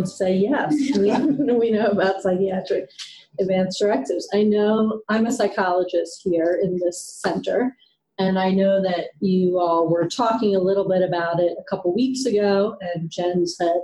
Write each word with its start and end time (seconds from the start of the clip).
would 0.00 0.08
say 0.08 0.34
yes. 0.34 0.74
We, 0.98 1.70
know 1.70 1.90
about 1.90 2.22
psychiatric 2.22 2.90
advanced 3.38 3.78
directives. 3.78 4.28
I 4.32 4.42
know 4.42 5.02
I'm 5.08 5.26
a 5.26 5.32
psychologist 5.32 6.22
here 6.24 6.58
in 6.62 6.78
this 6.78 7.20
center, 7.22 7.76
and 8.18 8.38
I 8.38 8.50
know 8.50 8.82
that 8.82 9.08
you 9.20 9.58
all 9.58 9.88
were 9.88 10.08
talking 10.08 10.56
a 10.56 10.60
little 10.60 10.88
bit 10.88 11.02
about 11.02 11.40
it 11.40 11.56
a 11.58 11.64
couple 11.64 11.94
weeks 11.94 12.24
ago, 12.24 12.76
and 12.80 13.10
Jen 13.10 13.46
said, 13.46 13.82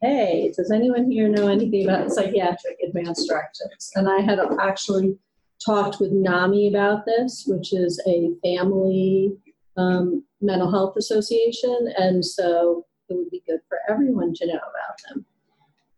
Hey, 0.00 0.52
does 0.56 0.70
anyone 0.70 1.10
here 1.10 1.28
know 1.28 1.48
anything 1.48 1.84
about 1.84 2.10
psychiatric 2.10 2.78
advanced 2.86 3.28
directives? 3.28 3.90
And 3.94 4.08
I 4.08 4.20
had 4.20 4.38
actually 4.60 5.18
talked 5.64 6.00
with 6.00 6.12
NAMI 6.12 6.68
about 6.68 7.04
this, 7.06 7.44
which 7.46 7.72
is 7.72 8.02
a 8.06 8.30
family 8.42 9.32
um, 9.76 10.24
mental 10.40 10.70
health 10.70 10.96
association, 10.96 11.92
and 11.98 12.24
so 12.24 12.86
it 13.08 13.14
would 13.14 13.30
be 13.30 13.42
good 13.46 13.60
for 13.68 13.78
everyone 13.88 14.32
to 14.34 14.46
know 14.46 14.54
about 14.54 15.00
them. 15.08 15.26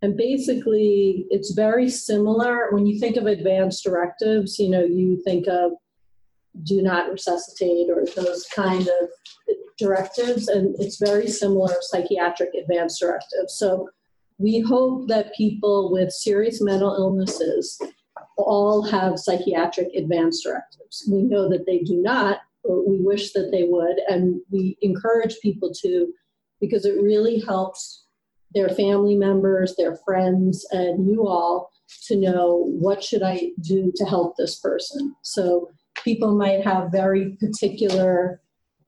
And 0.02 0.16
basically, 0.16 1.27
it's 1.30 1.52
very 1.52 1.88
similar. 1.88 2.70
When 2.70 2.87
you 2.87 2.98
think 2.98 3.16
of 3.16 3.27
advanced 3.27 3.82
directives, 3.82 4.59
you 4.59 4.68
know, 4.68 4.84
you 4.84 5.23
think 5.24 5.46
of 5.48 5.73
do 6.62 6.82
not 6.82 7.10
resuscitate 7.10 7.91
or 7.91 8.04
those 8.16 8.46
kind 8.54 8.82
of 8.82 9.09
directives, 9.78 10.48
and 10.48 10.74
it's 10.78 10.98
very 10.98 11.28
similar 11.28 11.74
psychiatric 11.80 12.54
advanced 12.54 13.01
directives. 13.01 13.54
So 13.59 13.88
we 14.38 14.60
hope 14.60 15.09
that 15.09 15.34
people 15.34 15.92
with 15.92 16.12
serious 16.12 16.60
mental 16.60 16.95
illnesses 16.95 17.78
all 18.38 18.82
have 18.82 19.18
psychiatric 19.18 19.88
advanced 19.95 20.45
directives. 20.45 21.09
We 21.10 21.23
know 21.23 21.48
that 21.48 21.66
they 21.66 21.80
do 21.80 21.96
not, 21.96 22.40
but 22.65 22.87
we 22.87 23.01
wish 23.01 23.32
that 23.32 23.51
they 23.51 23.65
would, 23.65 23.98
and 24.09 24.40
we 24.51 24.76
encourage 24.82 25.38
people 25.40 25.73
to 25.82 26.12
because 26.60 26.87
it 26.87 27.02
really 27.02 27.40
helps 27.40 28.05
their 28.54 28.68
family 28.68 29.16
members, 29.16 29.74
their 29.76 29.96
friends, 30.04 30.66
and 30.70 31.06
you 31.08 31.26
all 31.26 31.70
to 32.06 32.16
know 32.16 32.66
what 32.78 33.02
should 33.02 33.22
I 33.22 33.50
do 33.60 33.92
to 33.96 34.04
help 34.04 34.36
this 34.36 34.58
person. 34.58 35.14
So 35.22 35.70
people 36.02 36.36
might 36.36 36.64
have 36.64 36.90
very 36.90 37.36
particular 37.40 38.40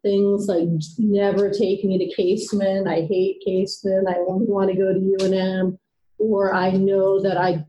things 0.02 0.46
like 0.46 0.68
never 0.98 1.50
take 1.50 1.84
me 1.84 1.98
to 1.98 2.22
Kaseman. 2.22 2.88
I 2.88 3.06
hate 3.06 3.42
Kaseman. 3.46 4.08
I 4.08 4.18
only 4.28 4.46
want 4.46 4.70
to 4.70 4.76
go 4.76 4.92
to 4.92 4.98
UNM. 4.98 5.78
Or 6.18 6.54
I 6.54 6.70
know 6.72 7.20
that 7.20 7.36
I 7.36 7.64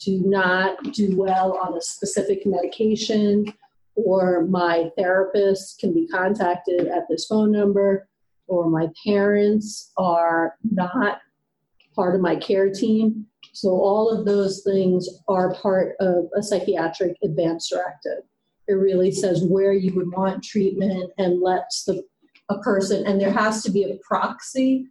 do 0.00 0.22
not 0.24 0.82
do 0.92 1.16
well 1.16 1.58
on 1.58 1.76
a 1.76 1.80
specific 1.80 2.44
medication. 2.44 3.46
Or 3.94 4.46
my 4.46 4.90
therapist 4.96 5.78
can 5.78 5.94
be 5.94 6.08
contacted 6.08 6.88
at 6.88 7.04
this 7.08 7.26
phone 7.26 7.52
number. 7.52 8.08
Or 8.46 8.68
my 8.68 8.88
parents 9.06 9.92
are 9.96 10.54
not 10.70 11.20
part 11.94 12.14
of 12.14 12.20
my 12.20 12.36
care 12.36 12.70
team. 12.70 13.26
So 13.52 13.70
all 13.70 14.10
of 14.10 14.24
those 14.24 14.62
things 14.64 15.08
are 15.28 15.54
part 15.54 15.96
of 16.00 16.26
a 16.36 16.42
psychiatric 16.42 17.16
advance 17.22 17.68
directive. 17.70 18.24
It 18.66 18.74
really 18.74 19.12
says 19.12 19.44
where 19.44 19.72
you 19.72 19.94
would 19.94 20.10
want 20.10 20.42
treatment 20.42 21.12
and 21.18 21.40
lets 21.40 21.84
the 21.84 22.02
a 22.50 22.58
person, 22.58 23.06
and 23.06 23.20
there 23.20 23.32
has 23.32 23.62
to 23.62 23.70
be 23.70 23.84
a 23.84 23.98
proxy. 24.06 24.86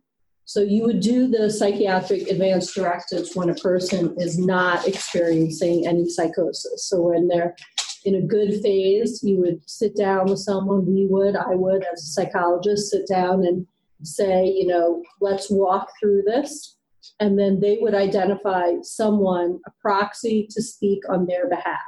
So 0.46 0.62
you 0.62 0.84
would 0.86 1.00
do 1.00 1.28
the 1.28 1.50
psychiatric 1.50 2.28
advance 2.28 2.74
directives 2.74 3.36
when 3.36 3.50
a 3.50 3.56
person 3.56 4.16
is 4.18 4.38
not 4.38 4.88
experiencing 4.88 5.88
any 5.88 6.10
psychosis. 6.10 6.90
So 6.90 7.02
when 7.02 7.28
they're 7.28 7.56
in 8.06 8.16
a 8.16 8.22
good 8.22 8.62
phase, 8.62 9.22
you 9.24 9.38
would 9.38 9.62
sit 9.70 9.96
down 9.96 10.26
with 10.26 10.40
someone, 10.40 10.86
we 10.86 11.06
would, 11.06 11.36
I 11.36 11.56
would, 11.56 11.86
as 11.94 12.02
a 12.02 12.08
psychologist, 12.08 12.92
sit 12.92 13.08
down 13.08 13.46
and 13.46 13.66
say, 14.02 14.48
you 14.48 14.68
know, 14.68 15.02
let's 15.22 15.50
walk 15.50 15.90
through 16.00 16.24
this 16.24 16.78
and 17.20 17.38
then 17.38 17.60
they 17.60 17.78
would 17.82 17.96
identify 17.96 18.74
someone, 18.82 19.60
a 19.66 19.72
proxy, 19.82 20.48
to 20.52 20.62
speak 20.62 21.02
on 21.10 21.26
their 21.26 21.48
behalf. 21.48 21.80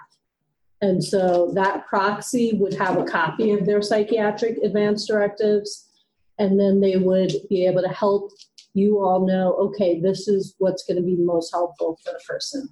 And 0.82 1.04
so 1.04 1.52
that 1.56 1.88
proxy 1.88 2.54
would 2.54 2.74
have 2.74 2.98
a 2.98 3.06
copy 3.06 3.52
of 3.52 3.66
their 3.66 3.82
psychiatric 3.82 4.58
advance 4.64 5.08
directives, 5.08 5.90
and 6.38 6.60
then 6.60 6.82
they 6.82 6.98
would 6.98 7.32
be 7.50 7.66
able 7.66 7.82
to 7.82 7.90
help 7.90 8.32
you 8.74 9.00
all 9.00 9.26
know 9.26 9.54
okay, 9.56 10.02
this 10.02 10.28
is 10.28 10.54
what's 10.58 10.84
going 10.84 10.98
to 10.98 11.04
be 11.04 11.16
most 11.16 11.52
helpful 11.52 11.98
for 12.04 12.12
the 12.12 12.20
person. 12.28 12.70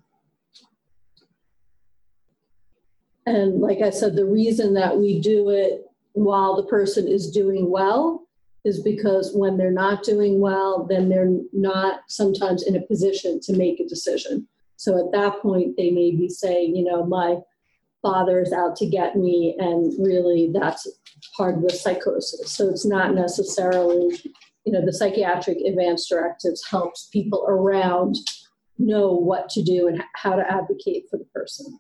And 3.25 3.61
like 3.61 3.81
I 3.81 3.89
said, 3.89 4.15
the 4.15 4.25
reason 4.25 4.73
that 4.73 4.97
we 4.97 5.21
do 5.21 5.49
it 5.49 5.85
while 6.11 6.55
the 6.55 6.67
person 6.67 7.07
is 7.07 7.31
doing 7.31 7.69
well 7.69 8.22
is 8.66 8.81
because 8.81 9.34
when 9.35 9.57
they're 9.57 9.72
not 9.72 10.03
doing 10.03 10.40
well, 10.40 10.85
then 10.90 11.09
they're 11.09 11.38
not 11.51 12.01
sometimes 12.07 12.63
in 12.63 12.75
a 12.75 12.81
position 12.81 13.40
to 13.41 13.57
make 13.57 13.79
a 13.79 13.88
decision. 13.88 14.47
So 14.78 14.97
at 14.97 15.12
that 15.12 15.41
point, 15.41 15.75
they 15.78 15.91
may 15.91 16.12
be 16.12 16.29
saying, 16.29 16.75
you 16.75 16.84
know, 16.84 17.06
my 17.06 17.38
father 18.01 18.41
is 18.41 18.51
out 18.51 18.75
to 18.78 18.85
get 18.85 19.16
me, 19.16 19.56
and 19.59 19.94
really 20.00 20.51
that's 20.53 20.88
part 21.38 21.56
of 21.56 21.63
the 21.63 21.69
psychosis. 21.69 22.51
So 22.51 22.69
it's 22.69 22.85
not 22.85 23.16
necessarily, 23.16 24.19
you 24.66 24.74
know, 24.74 24.85
the 24.85 24.94
psychiatric 24.94 25.57
advance 25.59 26.07
directives 26.07 26.68
helps 26.69 27.07
people 27.12 27.45
around 27.47 28.16
know 28.78 29.13
what 29.13 29.50
to 29.50 29.62
do 29.62 29.88
and 29.88 30.03
how 30.16 30.35
to 30.35 30.51
advocate 30.51 31.06
for 31.09 31.18
the 31.18 31.25
person. 31.25 31.80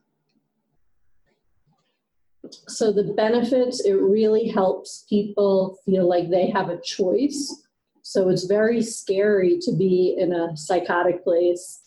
So 2.67 2.91
the 2.91 3.13
benefits, 3.13 3.81
it 3.85 3.93
really 3.93 4.47
helps 4.47 5.05
people 5.09 5.79
feel 5.85 6.07
like 6.07 6.29
they 6.29 6.49
have 6.49 6.69
a 6.69 6.81
choice. 6.81 7.63
So 8.01 8.29
it's 8.29 8.45
very 8.45 8.81
scary 8.81 9.59
to 9.61 9.71
be 9.71 10.15
in 10.17 10.33
a 10.33 10.55
psychotic 10.57 11.23
place 11.23 11.81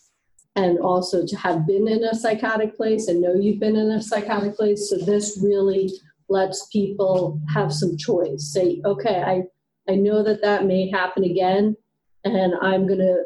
and 0.55 0.79
also 0.79 1.25
to 1.25 1.35
have 1.37 1.67
been 1.67 1.87
in 1.87 2.03
a 2.03 2.15
psychotic 2.15 2.75
place 2.75 3.07
and 3.07 3.21
know 3.21 3.35
you've 3.35 3.59
been 3.59 3.75
in 3.75 3.91
a 3.91 4.01
psychotic 4.01 4.55
place. 4.55 4.89
So 4.89 4.97
this 4.97 5.39
really 5.41 5.91
lets 6.29 6.67
people 6.67 7.39
have 7.53 7.71
some 7.71 7.95
choice. 7.95 8.51
Say, 8.51 8.81
okay, 8.83 9.21
I, 9.21 9.43
I 9.89 9.95
know 9.95 10.23
that 10.23 10.41
that 10.41 10.65
may 10.65 10.89
happen 10.89 11.23
again, 11.23 11.77
and 12.23 12.53
I'm 12.61 12.87
going 12.87 12.99
to 12.99 13.23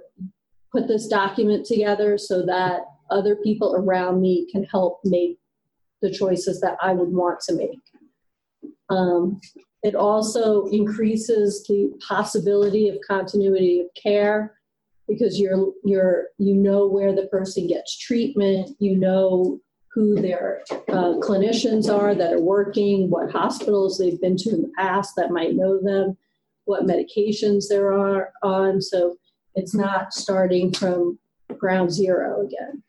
put 0.71 0.87
this 0.87 1.07
document 1.07 1.65
together 1.65 2.17
so 2.17 2.45
that 2.45 2.81
other 3.09 3.35
people 3.37 3.75
around 3.75 4.21
me 4.21 4.47
can 4.51 4.63
help 4.65 4.99
make 5.03 5.39
the 6.01 6.11
choices 6.11 6.59
that 6.61 6.77
I 6.81 6.93
would 6.93 7.09
want 7.09 7.39
to 7.41 7.55
make. 7.55 7.79
Um, 8.89 9.39
it 9.83 9.95
also 9.95 10.67
increases 10.67 11.63
the 11.67 11.91
possibility 12.07 12.89
of 12.89 12.97
continuity 13.07 13.79
of 13.81 13.87
care 14.01 14.55
because 15.07 15.39
you're 15.39 15.71
you're 15.83 16.27
you 16.37 16.55
know 16.55 16.87
where 16.87 17.13
the 17.15 17.27
person 17.27 17.67
gets 17.67 17.97
treatment, 17.97 18.75
you 18.79 18.95
know 18.97 19.59
who 19.93 20.21
their 20.21 20.63
uh, 20.89 21.15
clinicians 21.19 21.93
are 21.93 22.15
that 22.15 22.33
are 22.33 22.41
working, 22.41 23.09
what 23.09 23.31
hospitals 23.31 23.97
they've 23.97 24.21
been 24.21 24.37
to 24.37 24.51
in 24.51 24.61
the 24.61 24.71
past 24.77 25.13
that 25.17 25.31
might 25.31 25.55
know 25.55 25.81
them, 25.81 26.17
what 26.63 26.85
medications 26.85 27.65
there 27.67 27.91
are 27.91 28.31
on. 28.41 28.81
So 28.81 29.17
it's 29.55 29.75
not 29.75 30.13
starting 30.13 30.71
from 30.71 31.19
ground 31.57 31.91
zero 31.91 32.45
again. 32.45 32.83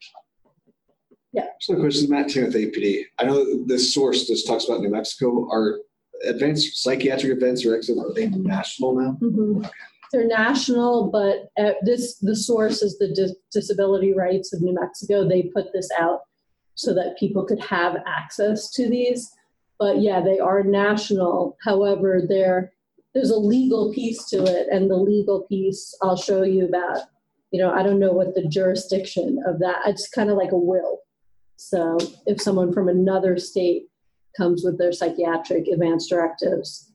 Yeah. 1.33 1.47
So, 1.61 1.77
question, 1.77 2.11
Matt 2.11 2.29
Timothy, 2.29 2.71
APD. 2.71 3.05
I 3.19 3.25
know 3.25 3.65
this 3.65 3.95
source 3.95 4.27
just 4.27 4.47
talks 4.47 4.67
about 4.67 4.81
New 4.81 4.91
Mexico. 4.91 5.49
Are 5.51 5.79
advanced 6.25 6.83
psychiatric 6.83 7.33
events 7.33 7.65
or 7.65 7.75
exit 7.75 7.99
are 7.99 8.13
they 8.13 8.29
national 8.29 8.95
now? 8.95 9.19
Mm-hmm. 9.21 9.63
They're 10.13 10.27
national, 10.27 11.11
but 11.11 11.51
uh, 11.63 11.73
this 11.83 12.19
the 12.19 12.37
source 12.37 12.83
is 12.83 12.99
the 12.99 13.09
Dis- 13.09 13.35
Disability 13.51 14.13
Rights 14.13 14.53
of 14.53 14.61
New 14.61 14.75
Mexico. 14.75 15.27
They 15.27 15.45
put 15.55 15.73
this 15.73 15.89
out 15.99 16.21
so 16.75 16.95
that 16.95 17.17
people 17.19 17.45
could 17.45 17.61
have 17.61 17.97
access 18.07 18.71
to 18.73 18.89
these. 18.89 19.31
But 19.79 20.01
yeah, 20.01 20.21
they 20.21 20.39
are 20.39 20.63
national. 20.63 21.57
However, 21.65 22.23
there 22.29 22.73
there's 23.15 23.31
a 23.31 23.37
legal 23.37 23.93
piece 23.93 24.25
to 24.27 24.45
it, 24.45 24.69
and 24.71 24.91
the 24.91 24.97
legal 24.97 25.43
piece 25.43 25.95
I'll 26.03 26.17
show 26.17 26.43
you 26.43 26.67
about. 26.67 27.05
You 27.51 27.61
know, 27.61 27.73
I 27.73 27.83
don't 27.83 27.99
know 27.99 28.13
what 28.13 28.35
the 28.35 28.47
jurisdiction 28.47 29.43
of 29.47 29.59
that. 29.61 29.83
It's 29.87 30.09
kind 30.09 30.31
of 30.31 30.37
like 30.37 30.53
a 30.53 30.59
will. 30.59 31.01
So 31.69 31.97
if 32.27 32.41
someone 32.41 32.73
from 32.73 32.89
another 32.89 33.39
state 33.39 33.85
comes 34.37 34.65
with 34.65 34.79
their 34.79 34.93
psychiatric 34.93 35.69
advance 35.69 36.09
directives, 36.09 36.93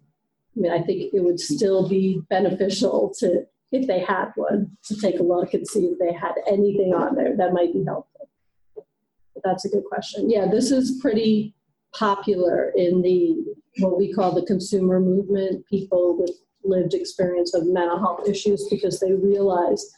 I 0.56 0.60
mean, 0.60 0.72
I 0.72 0.81
think 0.81 1.14
it 1.14 1.24
would 1.24 1.40
still 1.40 1.88
be 1.88 2.22
beneficial 2.30 3.14
to, 3.19 3.44
if 3.72 3.88
they 3.88 4.00
had 4.00 4.31
one, 4.36 4.78
to 4.86 5.00
take 5.00 5.19
a 5.19 5.24
look 5.24 5.54
and 5.54 5.68
see 5.68 5.86
if 5.86 6.00
they 6.00 6.14
had 6.14 6.34
anything 6.48 6.94
on 6.94 7.16
there 7.16 7.36
that 7.38 7.54
might 7.54 7.74
be 7.74 7.84
helpful. 7.86 8.30
But 8.75 9.44
that's 9.44 9.66
a 9.66 9.69
good 9.69 9.86
question. 9.86 10.30
Yeah, 10.30 10.48
this 10.50 10.72
is 10.72 11.00
pretty 11.02 11.56
popular 11.94 12.74
in 12.75 13.02
the 13.02 13.38
what 13.80 13.98
we 13.98 14.12
call 14.12 14.34
the 14.34 14.46
consumer 14.46 15.00
movement, 15.00 15.66
people 15.68 16.18
with 16.18 16.31
lived 16.68 16.94
experience 16.94 17.54
of 17.54 17.68
mental 17.68 18.00
health 18.00 18.28
issues 18.28 18.68
because 18.69 19.00
they 19.00 19.14
realize 19.14 19.90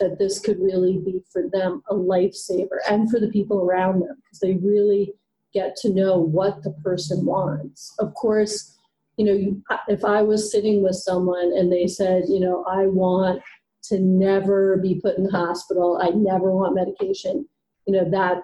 that 0.00 0.18
this 0.18 0.38
could 0.38 0.58
really 0.60 0.98
be 0.98 1.22
for 1.32 1.44
them 1.52 1.82
a 1.90 1.94
lifesaver 1.94 2.78
and 2.88 3.10
for 3.10 3.20
the 3.20 3.28
people 3.28 3.62
around 3.62 4.00
them 4.00 4.16
because 4.22 4.40
they 4.40 4.54
really 4.54 5.14
get 5.52 5.76
to 5.76 5.92
know 5.92 6.18
what 6.18 6.62
the 6.62 6.72
person 6.84 7.24
wants. 7.24 7.94
Of 7.98 8.14
course, 8.14 8.76
you 9.16 9.24
know, 9.24 9.78
if 9.88 10.04
I 10.04 10.22
was 10.22 10.52
sitting 10.52 10.82
with 10.82 10.96
someone 10.96 11.52
and 11.56 11.72
they 11.72 11.86
said, 11.86 12.24
you 12.28 12.40
know, 12.40 12.64
I 12.64 12.86
want 12.86 13.42
to 13.84 13.98
never 13.98 14.76
be 14.76 15.00
put 15.00 15.16
in 15.16 15.24
the 15.24 15.30
hospital. 15.30 16.00
I 16.02 16.10
never 16.10 16.50
want 16.52 16.74
medication. 16.74 17.48
You 17.86 17.94
know, 17.94 18.10
that 18.10 18.42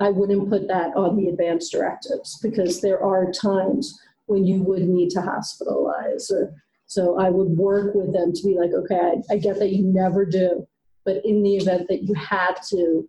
I 0.00 0.10
wouldn't 0.10 0.48
put 0.48 0.68
that 0.68 0.96
on 0.96 1.16
the 1.16 1.28
advanced 1.28 1.72
directives 1.72 2.38
because 2.42 2.80
there 2.80 3.02
are 3.02 3.30
times 3.32 4.00
when 4.26 4.44
you 4.46 4.62
would 4.62 4.88
need 4.88 5.10
to 5.10 5.20
hospitalize 5.20 6.30
or 6.30 6.54
so 6.92 7.18
I 7.18 7.30
would 7.30 7.48
work 7.56 7.94
with 7.94 8.12
them 8.12 8.34
to 8.34 8.42
be 8.42 8.54
like, 8.54 8.72
okay, 8.74 9.00
I, 9.00 9.34
I 9.34 9.38
get 9.38 9.58
that 9.60 9.70
you 9.70 9.82
never 9.82 10.26
do, 10.26 10.68
but 11.06 11.24
in 11.24 11.42
the 11.42 11.56
event 11.56 11.88
that 11.88 12.02
you 12.02 12.12
had 12.12 12.56
to, 12.68 13.08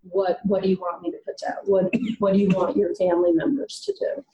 what 0.00 0.38
what 0.44 0.62
do 0.62 0.70
you 0.70 0.78
want 0.78 1.02
me 1.02 1.10
to 1.10 1.18
put 1.26 1.36
down? 1.36 1.58
What 1.66 1.92
what 2.18 2.32
do 2.32 2.38
you 2.38 2.48
want 2.48 2.78
your 2.78 2.94
family 2.94 3.32
members 3.32 3.82
to 3.84 3.92
do? 3.92 4.24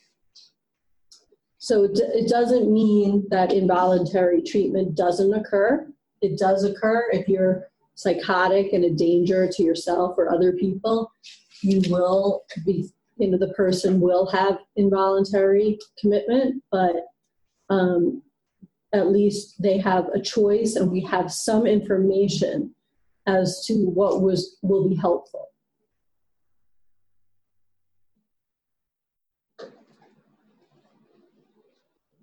So 1.59 1.83
it, 1.83 1.99
it 1.99 2.29
doesn't 2.29 2.73
mean 2.73 3.27
that 3.31 3.53
involuntary 3.53 4.41
treatment 4.41 4.95
doesn't 4.95 5.35
occur. 5.35 5.89
It 6.21 6.39
does 6.39 6.63
occur 6.63 7.09
if 7.11 7.27
you're 7.27 7.67
psychotic 7.97 8.73
and 8.73 8.85
a 8.85 8.91
danger 8.91 9.49
to 9.51 9.63
yourself 9.65 10.15
or 10.17 10.33
other 10.33 10.53
people. 10.53 11.11
You 11.61 11.83
will 11.91 12.45
be, 12.65 12.89
you 13.17 13.33
know, 13.33 13.39
the 13.39 13.53
person 13.55 14.01
will 14.01 14.27
have 14.27 14.59
involuntary 14.77 15.81
commitment, 16.01 16.63
but 16.71 16.95
um, 17.69 18.23
at 18.97 19.13
least 19.13 19.61
they 19.61 19.79
have 19.79 20.09
a 20.09 20.21
choice 20.21 20.77
and 20.77 20.91
we 20.91 21.01
have 21.03 21.33
some 21.33 21.67
information 21.67 22.75
as 23.27 23.65
to 23.67 23.75
what 23.75 24.23
was 24.23 24.57
will 24.63 24.89
be 24.89 24.97
helpful. 24.97 25.49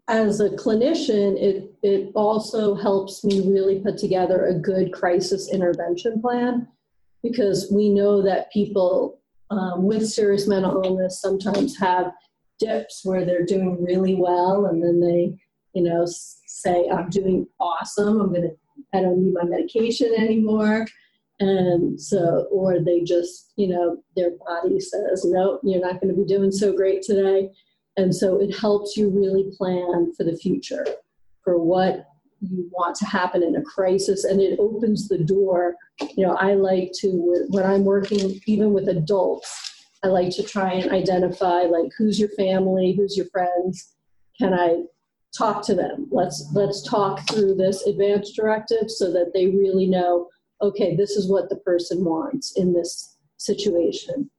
As 0.07 0.41
a 0.41 0.49
clinician, 0.49 1.41
it, 1.41 1.73
it 1.81 2.11
also 2.13 2.75
helps 2.75 3.23
me 3.23 3.49
really 3.49 3.79
put 3.79 3.97
together 3.97 4.45
a 4.45 4.53
good 4.53 4.91
crisis 4.91 5.51
intervention 5.51 6.21
plan 6.21 6.67
because 7.23 7.71
we 7.71 7.89
know 7.89 8.21
that 8.21 8.51
people 8.51 9.21
um, 9.49 9.83
with 9.83 10.07
serious 10.07 10.47
mental 10.47 10.81
illness 10.83 11.21
sometimes 11.21 11.77
have 11.77 12.11
dips 12.59 13.01
where 13.03 13.25
they're 13.25 13.45
doing 13.45 13.83
really 13.83 14.15
well 14.15 14.65
and 14.65 14.83
then 14.83 14.99
they, 14.99 15.37
you 15.73 15.83
know, 15.83 16.05
say, 16.05 16.87
I'm 16.89 17.09
doing 17.09 17.47
awesome, 17.59 18.21
I'm 18.21 18.33
gonna, 18.33 18.49
I 18.93 19.01
don't 19.01 19.23
need 19.23 19.33
my 19.33 19.43
medication 19.43 20.13
anymore. 20.17 20.85
And 21.39 21.99
so, 21.99 22.47
or 22.51 22.79
they 22.79 23.01
just, 23.01 23.51
you 23.55 23.67
know, 23.67 23.97
their 24.15 24.31
body 24.45 24.79
says, 24.79 25.25
no, 25.25 25.59
you're 25.63 25.81
not 25.81 25.99
gonna 25.99 26.13
be 26.13 26.25
doing 26.25 26.51
so 26.51 26.73
great 26.73 27.01
today. 27.01 27.49
And 27.97 28.15
so 28.15 28.39
it 28.39 28.57
helps 28.57 28.97
you 28.97 29.09
really 29.09 29.51
plan 29.57 30.13
for 30.15 30.23
the 30.23 30.37
future, 30.37 30.85
for 31.43 31.59
what 31.59 32.05
you 32.41 32.69
want 32.71 32.95
to 32.97 33.05
happen 33.05 33.43
in 33.43 33.55
a 33.55 33.61
crisis. 33.61 34.23
And 34.23 34.41
it 34.41 34.59
opens 34.59 35.07
the 35.07 35.17
door. 35.17 35.75
You 36.15 36.25
know, 36.27 36.35
I 36.35 36.53
like 36.55 36.91
to, 36.99 37.45
when 37.49 37.65
I'm 37.65 37.85
working 37.85 38.39
even 38.47 38.73
with 38.73 38.89
adults, 38.89 39.87
I 40.03 40.07
like 40.07 40.35
to 40.35 40.43
try 40.43 40.73
and 40.73 40.91
identify 40.91 41.61
like 41.61 41.91
who's 41.97 42.19
your 42.19 42.29
family, 42.29 42.93
who's 42.97 43.15
your 43.15 43.27
friends. 43.27 43.95
Can 44.39 44.53
I 44.53 44.83
talk 45.37 45.65
to 45.65 45.75
them. 45.75 46.07
Let's 46.11 46.47
let's 46.53 46.81
talk 46.81 47.27
through 47.29 47.55
this 47.55 47.85
advanced 47.85 48.35
directive 48.35 48.89
so 48.89 49.11
that 49.11 49.31
they 49.33 49.47
really 49.47 49.87
know, 49.87 50.29
okay, 50.61 50.95
this 50.95 51.11
is 51.11 51.29
what 51.29 51.49
the 51.49 51.57
person 51.57 52.03
wants 52.03 52.53
in 52.55 52.73
this 52.73 53.17
situation. 53.37 54.29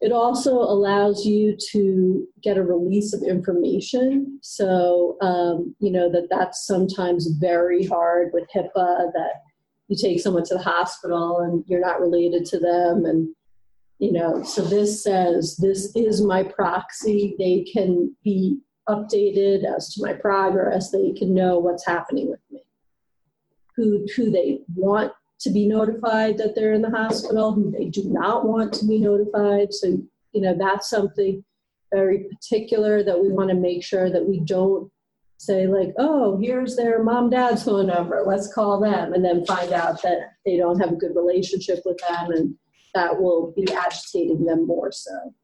It 0.00 0.12
also 0.12 0.54
allows 0.54 1.26
you 1.26 1.56
to 1.72 2.26
get 2.42 2.56
a 2.56 2.62
release 2.62 3.12
of 3.12 3.22
information. 3.22 4.38
So, 4.40 5.18
um, 5.20 5.74
you 5.78 5.90
know, 5.90 6.10
that 6.10 6.28
that's 6.30 6.66
sometimes 6.66 7.26
very 7.38 7.84
hard 7.84 8.30
with 8.32 8.48
HIPAA 8.54 9.12
that 9.12 9.32
you 9.88 9.96
take 9.96 10.20
someone 10.20 10.44
to 10.44 10.54
the 10.54 10.62
hospital 10.62 11.40
and 11.40 11.64
you're 11.66 11.80
not 11.80 12.00
related 12.00 12.46
to 12.46 12.58
them. 12.58 13.04
And, 13.04 13.28
you 13.98 14.12
know, 14.12 14.42
so 14.42 14.62
this 14.62 15.02
says 15.02 15.58
this 15.60 15.94
is 15.94 16.22
my 16.22 16.44
proxy. 16.44 17.34
They 17.38 17.66
can 17.70 18.16
be 18.24 18.58
updated 18.88 19.64
as 19.64 19.94
to 19.94 20.02
my 20.04 20.12
progress. 20.12 20.90
They 20.90 21.12
can 21.12 21.34
know 21.34 21.58
what's 21.58 21.86
happening 21.86 22.30
with 22.30 22.40
me. 22.50 22.62
Who, 23.76 24.06
who 24.16 24.30
they 24.30 24.60
want 24.74 25.12
to 25.40 25.50
be 25.50 25.66
notified 25.66 26.36
that 26.38 26.54
they're 26.54 26.74
in 26.74 26.82
the 26.82 26.90
hospital, 26.90 27.52
who 27.52 27.70
they 27.70 27.86
do 27.86 28.04
not 28.04 28.46
want 28.46 28.74
to 28.74 28.86
be 28.86 28.98
notified. 28.98 29.72
So, 29.72 29.98
you 30.32 30.40
know, 30.42 30.54
that's 30.58 30.90
something 30.90 31.42
very 31.92 32.24
particular 32.24 33.02
that 33.02 33.20
we 33.20 33.30
want 33.30 33.48
to 33.48 33.56
make 33.56 33.82
sure 33.82 34.10
that 34.10 34.26
we 34.28 34.40
don't 34.40 34.90
say 35.38 35.66
like, 35.66 35.94
oh, 35.98 36.38
here's 36.38 36.76
their 36.76 37.02
mom, 37.02 37.30
dad's 37.30 37.64
phone 37.64 37.86
number. 37.86 38.22
Let's 38.26 38.52
call 38.52 38.80
them 38.80 39.14
and 39.14 39.24
then 39.24 39.46
find 39.46 39.72
out 39.72 40.02
that 40.02 40.34
they 40.44 40.58
don't 40.58 40.78
have 40.78 40.92
a 40.92 40.96
good 40.96 41.16
relationship 41.16 41.80
with 41.86 41.98
them 42.06 42.30
and 42.30 42.54
that 42.94 43.18
will 43.18 43.52
be 43.56 43.66
agitating 43.72 44.44
them 44.44 44.66
more 44.66 44.92
so. 44.92 45.34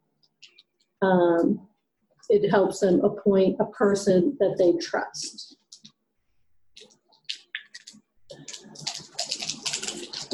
Um, 1.00 1.67
it 2.28 2.50
helps 2.50 2.81
them 2.81 3.00
appoint 3.05 3.56
a 3.61 3.67
person 3.67 4.37
that 4.40 4.56
they 4.58 4.73
trust. 4.84 5.56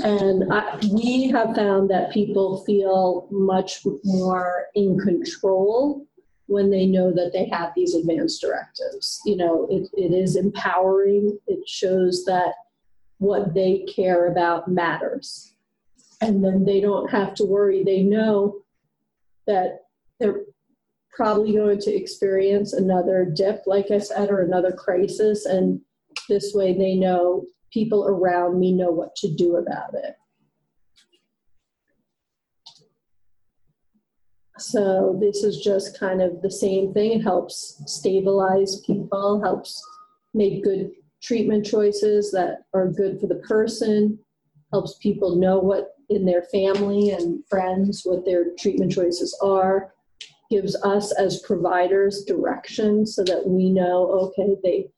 And 0.05 0.53
I, 0.53 0.79
we 0.93 1.29
have 1.29 1.55
found 1.55 1.89
that 1.91 2.12
people 2.12 2.65
feel 2.65 3.29
much 3.31 3.83
more 4.05 4.67
in 4.75 4.99
control 4.99 6.06
when 6.47 6.71
they 6.71 6.87
know 6.87 7.12
that 7.12 7.33
they 7.33 7.49
have 7.50 7.73
these 7.77 7.94
advanced 7.94 8.41
directives. 8.41 9.21
You 9.25 9.37
know, 9.37 9.69
it, 9.71 9.89
it 9.94 10.12
is 10.12 10.37
empowering. 10.37 11.39
It 11.47 11.69
shows 11.69 12.25
that 12.25 12.55
what 13.19 13.55
they 13.55 13.87
care 13.94 14.27
about 14.27 14.67
matters. 14.67 15.55
And 16.21 16.44
then 16.44 16.65
they 16.65 16.81
don't 16.81 17.11
have 17.11 17.35
to 17.35 17.44
worry. 17.44 17.85
They 17.85 18.03
know 18.03 18.56
that 19.47 19.85
they're 20.19 20.43
probably 21.12 21.53
going 21.53 21.79
to 21.79 21.94
experience 21.94 22.73
another 22.73 23.25
dip, 23.25 23.62
like 23.67 23.91
I 23.91 23.99
said, 23.99 24.31
or 24.31 24.41
another 24.41 24.73
crisis. 24.73 25.44
And 25.47 25.81
this 26.29 26.53
way 26.55 26.76
they 26.76 26.94
know 26.94 27.44
people 27.73 28.06
around 28.06 28.59
me 28.59 28.73
know 28.73 28.91
what 28.91 29.14
to 29.17 29.35
do 29.35 29.56
about 29.56 29.94
it. 29.94 30.14
So 34.59 35.19
this 35.20 35.43
is 35.43 35.61
just 35.61 35.99
kind 35.99 36.23
of 36.23 36.41
the 36.41 36.50
same 36.50 36.93
thing. 36.93 37.12
It 37.12 37.23
helps 37.23 37.82
stabilize 37.87 38.81
people, 38.82 39.41
helps 39.43 39.82
make 40.34 40.63
good 40.63 40.93
treatment 41.22 41.67
choices 41.67 42.31
that 42.32 42.65
are 42.72 42.89
good 42.89 43.20
for 43.20 43.27
the 43.27 43.43
person, 43.46 44.19
helps 44.72 44.98
people 44.98 45.37
know 45.37 45.58
what 45.58 45.96
in 46.10 46.25
their 46.25 46.43
family 46.43 47.10
and 47.10 47.43
friends 47.48 48.03
what 48.05 48.25
their 48.25 48.55
treatment 48.58 48.93
choices 48.93 49.37
are 49.43 49.93
gives 50.53 50.77
us 50.82 51.13
as 51.13 51.41
providers 51.41 52.25
direction 52.25 53.06
so 53.06 53.25
that 53.25 53.43
we 53.47 53.71
know, 53.71 54.11
okay, 54.11 54.55
they 54.63 54.91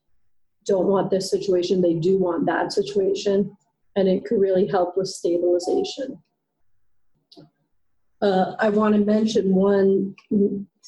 don't 0.66 0.88
want 0.88 1.10
this 1.10 1.30
situation, 1.30 1.80
they 1.80 1.94
do 1.94 2.18
want 2.18 2.44
that 2.44 2.72
situation, 2.72 3.56
and 3.94 4.08
it 4.08 4.24
could 4.24 4.40
really 4.40 4.66
help 4.66 4.96
with 4.96 5.06
stabilization. 5.06 6.18
Uh, 8.20 8.56
I 8.58 8.68
want 8.70 8.96
to 8.96 9.00
mention 9.00 9.54
one 9.54 10.16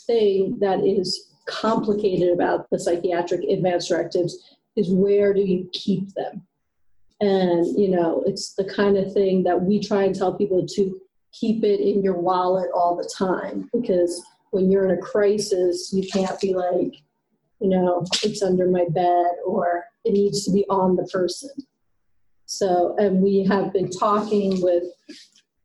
thing 0.07 0.59
that 0.59 0.81
is 0.81 1.31
complicated 1.47 2.31
about 2.33 2.69
the 2.71 2.79
psychiatric 2.81 3.43
advance 3.45 3.87
directives 3.87 4.57
is 4.75 4.91
where 4.91 5.33
do 5.33 5.43
you 5.43 5.71
keep 5.73 6.13
them? 6.15 6.43
And, 7.21 7.79
you 7.79 7.91
know, 7.91 8.25
it's 8.27 8.55
the 8.55 8.65
kind 8.65 8.97
of 8.97 9.13
thing 9.13 9.45
that 9.45 9.63
we 9.63 9.79
try 9.79 10.03
and 10.05 10.15
tell 10.15 10.35
people 10.35 10.67
to 10.67 11.01
keep 11.33 11.63
it 11.63 11.81
in 11.81 12.03
your 12.03 12.19
wallet 12.19 12.71
all 12.75 12.97
the 12.97 13.09
time 13.17 13.71
because 13.73 14.25
when 14.57 14.71
you're 14.71 14.87
in 14.87 14.99
a 14.99 15.03
crisis, 15.03 15.93
you 15.93 16.09
can't 16.11 16.41
be 16.41 16.55
like, 16.55 16.95
you 17.61 17.69
know, 17.69 18.07
it's 18.23 18.43
under 18.43 18.67
my 18.67 18.87
bed 18.89 19.33
or 19.45 19.85
it 20.03 20.15
needs 20.15 20.47
to 20.47 20.51
be 20.51 20.65
on 20.71 20.97
the 20.97 21.05
person. 21.13 21.51
So, 22.47 22.97
and 22.99 23.21
we 23.21 23.45
have 23.45 23.75
been 23.75 23.91
talking 23.91 24.63
with 24.63 24.85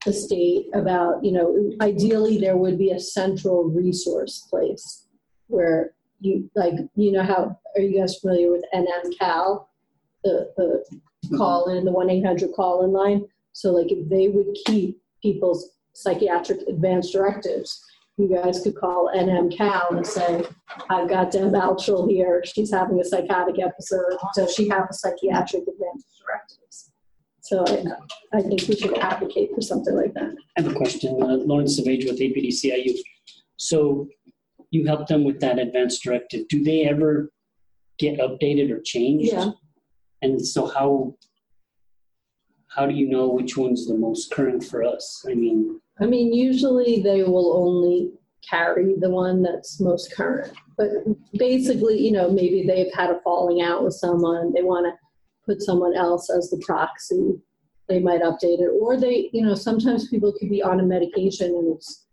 the 0.06 0.12
state 0.12 0.66
about, 0.74 1.24
you 1.24 1.32
know, 1.32 1.72
ideally 1.80 2.38
there 2.38 2.58
would 2.58 2.78
be 2.78 2.92
a 2.92 3.00
central 3.00 3.64
resource 3.64 4.46
place 4.50 5.06
where 5.48 5.94
you, 6.20 6.52
like, 6.54 6.74
you 6.96 7.14
know, 7.14 7.24
how 7.24 7.58
are 7.78 7.82
you 7.82 7.98
guys 7.98 8.18
familiar 8.18 8.52
with 8.52 8.66
NM 8.74 9.18
Cal, 9.18 9.70
the, 10.26 10.52
the 10.58 10.84
mm-hmm. 10.94 11.38
call 11.38 11.70
in, 11.70 11.86
the 11.86 11.94
1 11.94 12.10
800 12.10 12.50
call 12.54 12.84
in 12.84 12.92
line? 12.92 13.26
So, 13.54 13.72
like, 13.72 13.90
if 13.90 14.10
they 14.10 14.28
would 14.28 14.54
keep 14.66 15.02
people's 15.22 15.70
psychiatric 15.94 16.68
advance 16.68 17.12
directives, 17.12 17.86
you 18.18 18.30
guys 18.36 18.62
could 18.62 18.76
call 18.76 19.12
NM 19.16 19.56
Cal 19.56 19.88
and 19.92 20.06
say, 20.06 20.44
I've 20.90 21.10
got 21.10 21.32
Deb 21.32 21.54
Altschul 21.54 22.10
here. 22.10 22.44
She's 22.46 22.72
having 22.72 23.00
a 23.00 23.04
psychotic 23.04 23.60
episode. 23.60 24.18
Does 24.36 24.54
she 24.54 24.68
have 24.70 24.88
a 24.90 24.94
psychiatric 24.94 25.64
advance 25.64 26.06
directives? 26.20 26.92
So 27.42 27.66
I, 27.68 28.38
I 28.38 28.42
think 28.42 28.62
we 28.68 28.76
should 28.76 28.98
advocate 28.98 29.50
for 29.56 29.62
something 29.62 29.96
like 29.96 30.14
that. 30.14 30.36
I 30.58 30.62
have 30.62 30.72
a 30.72 30.76
question. 30.76 31.22
Uh, 31.22 31.38
Lawrence 31.38 31.78
Savage 31.78 32.06
with 32.06 32.20
APDCIU. 32.20 32.98
So 33.58 34.08
you 34.70 34.86
help 34.86 35.08
them 35.08 35.24
with 35.24 35.40
that 35.42 35.60
advance 35.60 36.00
directive. 36.00 36.48
Do 36.48 36.64
they 36.64 36.86
ever 36.86 37.32
get 37.98 38.20
updated 38.20 38.72
or 38.72 38.82
changed? 38.82 39.32
Yeah. 39.32 39.52
And 40.22 40.46
so 40.46 40.68
how, 40.68 41.16
how 42.70 42.86
do 42.86 42.94
you 42.94 43.10
know 43.10 43.30
which 43.30 43.58
one's 43.58 43.88
the 43.88 43.98
most 43.98 44.32
current 44.32 44.64
for 44.64 44.84
us? 44.84 45.26
I 45.28 45.34
mean, 45.34 45.82
I 46.00 46.06
mean, 46.06 46.34
usually 46.34 47.02
they 47.02 47.24
will 47.24 47.54
only 47.58 48.12
carry 48.48 48.96
the 48.98 49.10
one 49.10 49.44
that's 49.44 49.80
most 49.80 50.14
current. 50.14 50.54
But 50.78 50.90
basically, 51.34 52.00
you 52.00 52.12
know, 52.12 52.32
maybe 52.32 52.66
they've 52.66 52.94
had 52.94 53.12
a 53.12 53.20
falling 53.22 53.62
out 53.62 53.84
with 53.84 53.94
someone, 53.94 54.54
they 54.54 54.64
want 54.64 54.88
to 54.88 54.94
put 55.46 55.62
someone 55.62 55.96
else 55.96 56.30
as 56.30 56.50
the 56.50 56.62
proxy. 56.66 57.40
They 57.88 58.00
might 58.00 58.22
update 58.22 58.62
it, 58.62 58.72
or 58.80 58.98
they, 58.98 59.30
you 59.34 59.46
know, 59.46 59.54
sometimes 59.54 60.08
people 60.08 60.34
could 60.40 60.50
be 60.50 60.64
on 60.64 60.80
a 60.80 60.84
medication 60.84 61.48
and 61.48 61.76
it's 61.76 62.06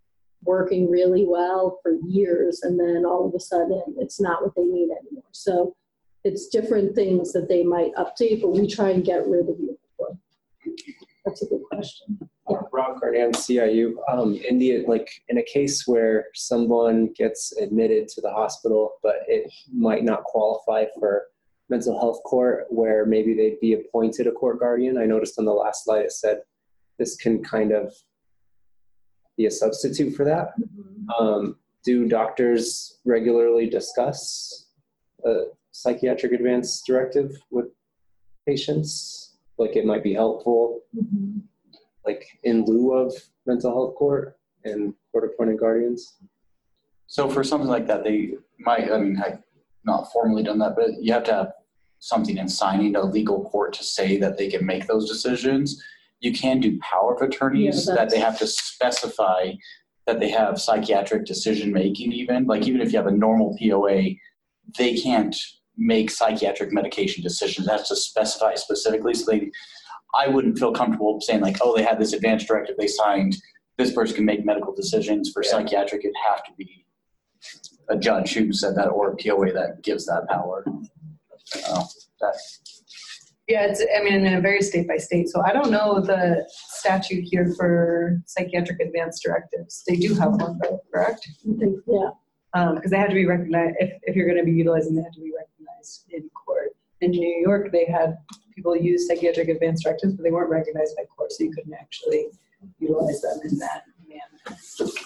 working 0.42 0.90
really 0.90 1.25
well 1.26 1.78
for 1.82 1.92
years, 2.06 2.62
and 2.62 2.78
then 2.78 3.04
all 3.04 3.28
of 3.28 3.35
a 3.35 3.40
sudden 3.40 3.82
it's 3.97 4.20
not 4.20 4.42
what 4.42 4.54
they 4.56 4.64
need 4.64 4.90
anymore. 4.90 5.25
So 5.30 5.76
it's 6.25 6.49
different 6.49 6.94
things 6.94 7.32
that 7.32 7.49
they 7.49 7.62
might 7.62 7.94
update, 7.94 8.42
but 8.42 8.49
we 8.49 8.66
try 8.66 8.90
and 8.90 9.04
get 9.04 9.26
rid 9.26 9.49
of 9.49 9.56
you. 9.61 9.78
That's 11.25 11.42
a 11.42 11.47
good 11.47 11.62
question. 11.70 12.18
Rob 12.73 13.00
Carnan, 13.00 13.33
CIU. 13.33 13.95
Um, 14.09 14.35
in 14.49 14.59
the, 14.59 14.85
like, 14.87 15.09
in 15.28 15.38
a 15.38 15.43
case 15.43 15.87
where 15.87 16.26
someone 16.35 17.12
gets 17.17 17.52
admitted 17.57 18.09
to 18.09 18.21
the 18.21 18.31
hospital, 18.31 18.93
but 19.02 19.17
it 19.26 19.52
might 19.73 20.05
not 20.05 20.25
qualify 20.25 20.85
for 20.99 21.25
mental 21.69 21.99
health 21.99 22.23
court, 22.25 22.67
where 22.71 23.05
maybe 23.05 23.35
they'd 23.35 23.61
be 23.61 23.75
appointed 23.75 24.26
a 24.26 24.33
court 24.33 24.59
guardian. 24.59 24.97
I 24.99 25.05
noticed 25.07 25.38
on 25.38 25.45
the 25.45 25.52
last 25.52 25.85
slide 25.85 26.02
it 26.02 26.12
said 26.12 26.43
this 26.99 27.17
can 27.17 27.43
kind 27.45 27.73
of 27.73 27.93
be 29.37 29.47
a 29.47 29.50
substitute 29.50 30.14
for 30.17 30.25
that. 30.25 30.55
Um, 31.19 31.57
do 31.85 32.09
doctors 32.09 32.99
regularly 33.05 33.69
discuss 33.69 34.67
a 35.25 35.45
psychiatric 35.71 36.33
advance 36.33 36.83
directive 36.83 37.37
with 37.50 37.67
patients? 38.47 39.37
Like, 39.59 39.76
it 39.76 39.85
might 39.85 40.02
be 40.02 40.14
helpful 40.14 40.81
Mhm. 40.97 41.43
Like 42.08 42.24
in 42.44 42.64
lieu 42.64 42.94
of 42.94 43.12
mental 43.46 43.70
health 43.70 43.94
court 43.96 44.38
and 44.64 44.94
court 45.12 45.24
appointed 45.24 45.58
guardians? 45.58 46.16
So 47.06 47.28
for 47.28 47.44
something 47.44 47.68
like 47.68 47.86
that, 47.86 48.04
they 48.04 48.34
might, 48.58 48.90
I 48.90 48.98
mean, 48.98 49.22
I've 49.24 49.40
not 49.84 50.10
formally 50.12 50.42
done 50.42 50.58
that, 50.58 50.74
but 50.76 51.02
you 51.02 51.12
have 51.12 51.24
to 51.24 51.32
have 51.32 51.52
something 52.00 52.36
in 52.38 52.48
signing 52.48 52.96
a 52.96 53.02
legal 53.02 53.48
court 53.50 53.72
to 53.74 53.84
say 53.84 54.18
that 54.18 54.38
they 54.38 54.48
can 54.48 54.64
make 54.64 54.86
those 54.86 55.08
decisions. 55.08 55.82
You 56.20 56.32
can 56.32 56.60
do 56.60 56.78
power 56.80 57.14
of 57.14 57.22
attorneys 57.22 57.86
Yeah, 57.86 57.94
that 57.96 58.10
they 58.10 58.20
have 58.20 58.38
to 58.38 58.46
specify 58.46 59.52
that 60.06 60.20
they 60.20 60.30
have 60.30 60.60
psychiatric 60.60 61.26
decision 61.26 61.72
making 61.72 62.12
even, 62.12 62.46
like 62.46 62.66
even 62.66 62.80
if 62.80 62.92
you 62.92 62.98
have 62.98 63.06
a 63.06 63.22
normal 63.26 63.56
POA, 63.58 64.02
they 64.78 64.94
can't 64.96 65.36
make 65.76 66.10
psychiatric 66.10 66.72
medication 66.72 67.22
decisions. 67.22 67.66
That's 67.66 67.88
has 67.88 67.88
to 67.88 67.96
specify 67.96 68.54
specifically. 68.54 69.14
So 69.14 69.30
they, 69.30 69.50
I 70.14 70.28
wouldn't 70.28 70.58
feel 70.58 70.72
comfortable 70.72 71.20
saying 71.20 71.40
like, 71.40 71.58
oh, 71.60 71.76
they 71.76 71.82
had 71.82 71.98
this 71.98 72.12
advance 72.12 72.44
directive 72.44 72.76
they 72.78 72.86
signed. 72.86 73.36
This 73.76 73.92
person 73.92 74.16
can 74.16 74.24
make 74.24 74.44
medical 74.44 74.74
decisions 74.74 75.30
for 75.30 75.42
Yeah. 75.44 75.50
psychiatric. 75.50 76.04
It'd 76.04 76.14
have 76.30 76.42
to 76.44 76.52
be 76.56 76.84
a 77.88 77.96
judge 77.96 78.34
who 78.34 78.52
said 78.52 78.74
that 78.76 78.88
or 78.88 79.12
a 79.12 79.16
POA 79.16 79.52
that 79.52 79.82
gives 79.82 80.06
that 80.06 80.26
power. 80.28 80.64
Uh, 81.66 81.84
that, 82.20 82.34
Yeah, 83.46 83.64
it's, 83.66 83.82
I 83.96 84.02
mean, 84.02 84.26
it 84.26 84.42
varies 84.42 84.68
state 84.68 84.86
by 84.86 84.98
state, 84.98 85.28
so 85.30 85.40
I 85.42 85.52
don't 85.52 85.70
know 85.70 86.00
the 86.00 86.46
statute 86.50 87.22
here 87.24 87.50
for 87.56 88.20
psychiatric 88.26 88.80
advance 88.80 89.20
directives. 89.22 89.84
They 89.86 89.96
do 89.96 90.12
have 90.14 90.32
one 90.32 90.58
though, 90.62 90.82
correct? 90.92 91.26
I 91.48 91.58
think, 91.58 91.76
Yeah, 91.86 92.10
Um, 92.54 92.74
because 92.74 92.90
they 92.90 92.98
had 92.98 93.08
to 93.08 93.14
be 93.14 93.24
recognized, 93.26 93.76
if, 93.78 93.92
if 94.02 94.16
you're 94.16 94.28
gonna 94.28 94.44
be 94.44 94.52
utilizing, 94.52 94.94
they 94.96 95.02
had 95.02 95.12
to 95.14 95.20
be 95.20 95.32
recognized 95.34 96.04
in 96.10 96.28
court. 96.30 96.76
In 97.00 97.12
New 97.12 97.40
York, 97.40 97.70
they 97.72 97.86
had 97.86 98.18
people 98.58 98.76
use 98.76 99.06
psychiatric 99.06 99.48
advance 99.48 99.84
directives, 99.84 100.14
but 100.14 100.24
they 100.24 100.32
weren't 100.32 100.50
recognized 100.50 100.96
by 100.96 101.04
court, 101.04 101.30
so 101.32 101.44
you 101.44 101.52
couldn't 101.52 101.74
actually 101.74 102.26
utilize 102.80 103.20
them 103.22 103.38
in 103.44 103.58
that 103.58 103.84
manner. 104.08 104.58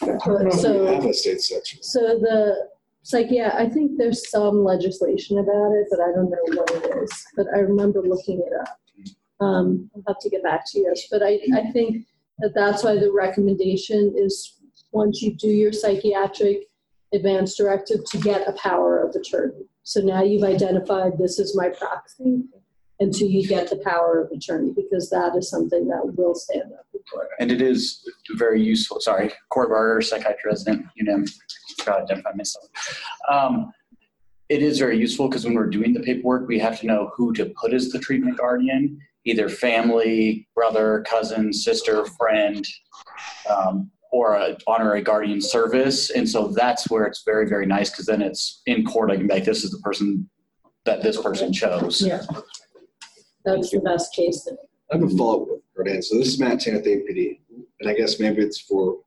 I 0.03 0.07
don't 0.27 0.45
know 0.45 0.49
if 0.49 0.55
we 0.55 0.61
So- 0.61 0.87
have 0.87 1.05
a 1.05 1.13
state 1.13 1.41
section. 1.43 1.83
so 1.83 2.01
the 2.19 2.69
psychiat, 3.05 3.55
I 3.55 3.69
think 3.69 3.99
there's 3.99 4.31
some 4.31 4.65
legislation 4.65 5.39
about 5.39 5.73
it, 5.73 5.87
but 5.91 6.01
I 6.01 6.13
don't 6.13 6.31
know 6.31 6.45
what 6.57 6.71
it 6.71 7.03
is. 7.03 7.13
But 7.37 7.47
I 7.55 7.59
remember 7.59 8.01
looking 8.01 8.39
it 8.41 8.53
up. 8.59 8.79
Um, 9.41 9.91
I'll 9.95 10.03
have 10.07 10.21
to 10.21 10.31
get 10.31 10.43
back 10.43 10.63
to 10.71 10.79
you, 10.79 10.95
but 11.11 11.23
I, 11.23 11.41
I 11.55 11.71
think 11.73 12.07
that 12.39 12.55
that's 12.55 12.85
why 12.85 12.95
the 12.97 13.13
recommendation 13.13 14.15
is, 14.17 14.35
once 14.93 15.21
you 15.21 15.35
do 15.35 15.49
your 15.49 15.73
psychiatric 15.73 16.69
advance 17.13 17.57
directive, 17.57 18.05
to 18.13 18.19
get 18.19 18.49
a 18.49 18.53
power 18.53 19.03
of 19.03 19.15
attorney. 19.17 19.67
So 19.83 20.01
now 20.01 20.23
you've 20.23 20.45
identified 20.45 21.19
this 21.19 21.39
is 21.41 21.57
my 21.57 21.69
proxy, 21.71 22.45
until 23.03 23.29
you 23.29 23.47
get 23.47 23.69
the 23.69 23.77
power 23.77 24.23
of 24.23 24.31
attorney, 24.31 24.73
because 24.75 25.11
that 25.11 25.35
is 25.37 25.51
something 25.51 25.89
that 25.89 26.17
will 26.17 26.35
stand 26.35 26.73
up 26.73 26.87
in 26.95 27.01
court. 27.11 27.29
and 27.41 27.51
it 27.51 27.61
is 27.61 28.09
very 28.37 28.63
useful. 28.63 29.01
Sorry, 29.01 29.33
Court 29.51 29.69
Barger, 29.69 30.01
psychiatry 30.01 30.51
resident, 30.51 30.87
UNM. 31.01 31.29
Forgot 31.79 31.97
to 31.97 32.03
identify 32.03 32.33
myself. 32.35 32.69
Um, 33.29 33.73
it 34.49 34.63
is 34.63 34.79
very 34.79 34.99
useful 34.99 35.29
because 35.29 35.45
when 35.45 35.55
we're 35.55 35.67
doing 35.71 35.93
the 35.93 36.01
paperwork, 36.01 36.47
we 36.47 36.59
have 36.59 36.79
to 36.81 36.87
know 36.87 37.11
who 37.17 37.33
to 37.35 37.47
put 37.61 37.73
as 37.73 37.89
the 37.89 37.99
treatment 37.99 38.39
guardian, 38.39 39.01
either 39.25 39.49
family, 39.49 40.47
brother, 40.55 41.05
cousin, 41.09 41.53
sister, 41.53 42.05
friend, 42.05 42.67
um, 43.49 43.91
or 44.13 44.35
a 44.35 44.57
honorary 44.67 45.01
guardian 45.01 45.41
service. 45.41 46.11
And 46.11 46.29
so 46.29 46.49
that's 46.49 46.91
where 46.91 47.05
it's 47.05 47.23
very, 47.25 47.49
very 47.49 47.67
nice 47.67 47.91
because 47.91 48.07
then 48.07 48.21
it's 48.21 48.63
in 48.67 48.85
court. 48.85 49.11
I 49.11 49.17
can 49.17 49.27
be 49.27 49.33
like, 49.33 49.45
this 49.45 49.65
is 49.65 49.71
the 49.71 49.79
person 49.79 50.29
that 50.85 51.03
this 51.03 51.21
person 51.21 51.53
chose. 51.53 52.03
Yeah. 52.03 52.23
That's 53.45 53.71
the 53.71 53.81
best 53.81 54.15
case. 54.15 54.49
I 54.93 54.97
have 54.97 55.03
a 55.03 55.09
follow-up 55.17 55.49
with 55.49 55.61
Rodan. 55.77 56.03
So 56.03 56.17
this 56.19 56.29
is 56.29 56.39
Matt 56.39 56.61
Tan 56.61 56.77
at 56.77 56.85
the 56.85 56.91
APD, 56.91 57.41
and 57.81 57.89
I 57.89 57.95
guess 57.95 58.21
maybe 58.21 58.43
it's 58.43 58.61
for 58.61 58.99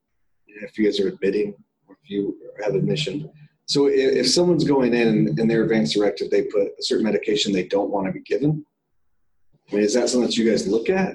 if 0.48 0.77
you 0.77 0.86
guys 0.86 1.00
are 1.00 1.08
admitting 1.08 1.54
or 1.88 1.98
if 2.01 2.10
you 2.10 2.38
have 2.63 2.75
admission. 2.75 3.30
So 3.68 3.88
if, 3.88 4.15
if 4.15 4.30
someone's 4.30 4.63
going 4.63 4.94
in 4.94 5.39
and 5.39 5.50
their 5.50 5.63
advance 5.63 5.94
directive, 5.94 6.30
they 6.30 6.44
put 6.44 6.68
a 6.68 6.84
certain 6.84 7.06
medication 7.06 7.51
they 7.51 7.68
don't 7.68 7.89
want 7.89 8.08
to 8.08 8.13
be 8.13 8.22
given. 8.22 8.65
I 9.72 9.75
mean, 9.75 9.84
is 9.84 9.94
that 9.96 10.10
something 10.10 10.27
that 10.27 10.38
you 10.38 10.50
guys 10.50 10.68
look 10.68 10.89
at 10.89 11.13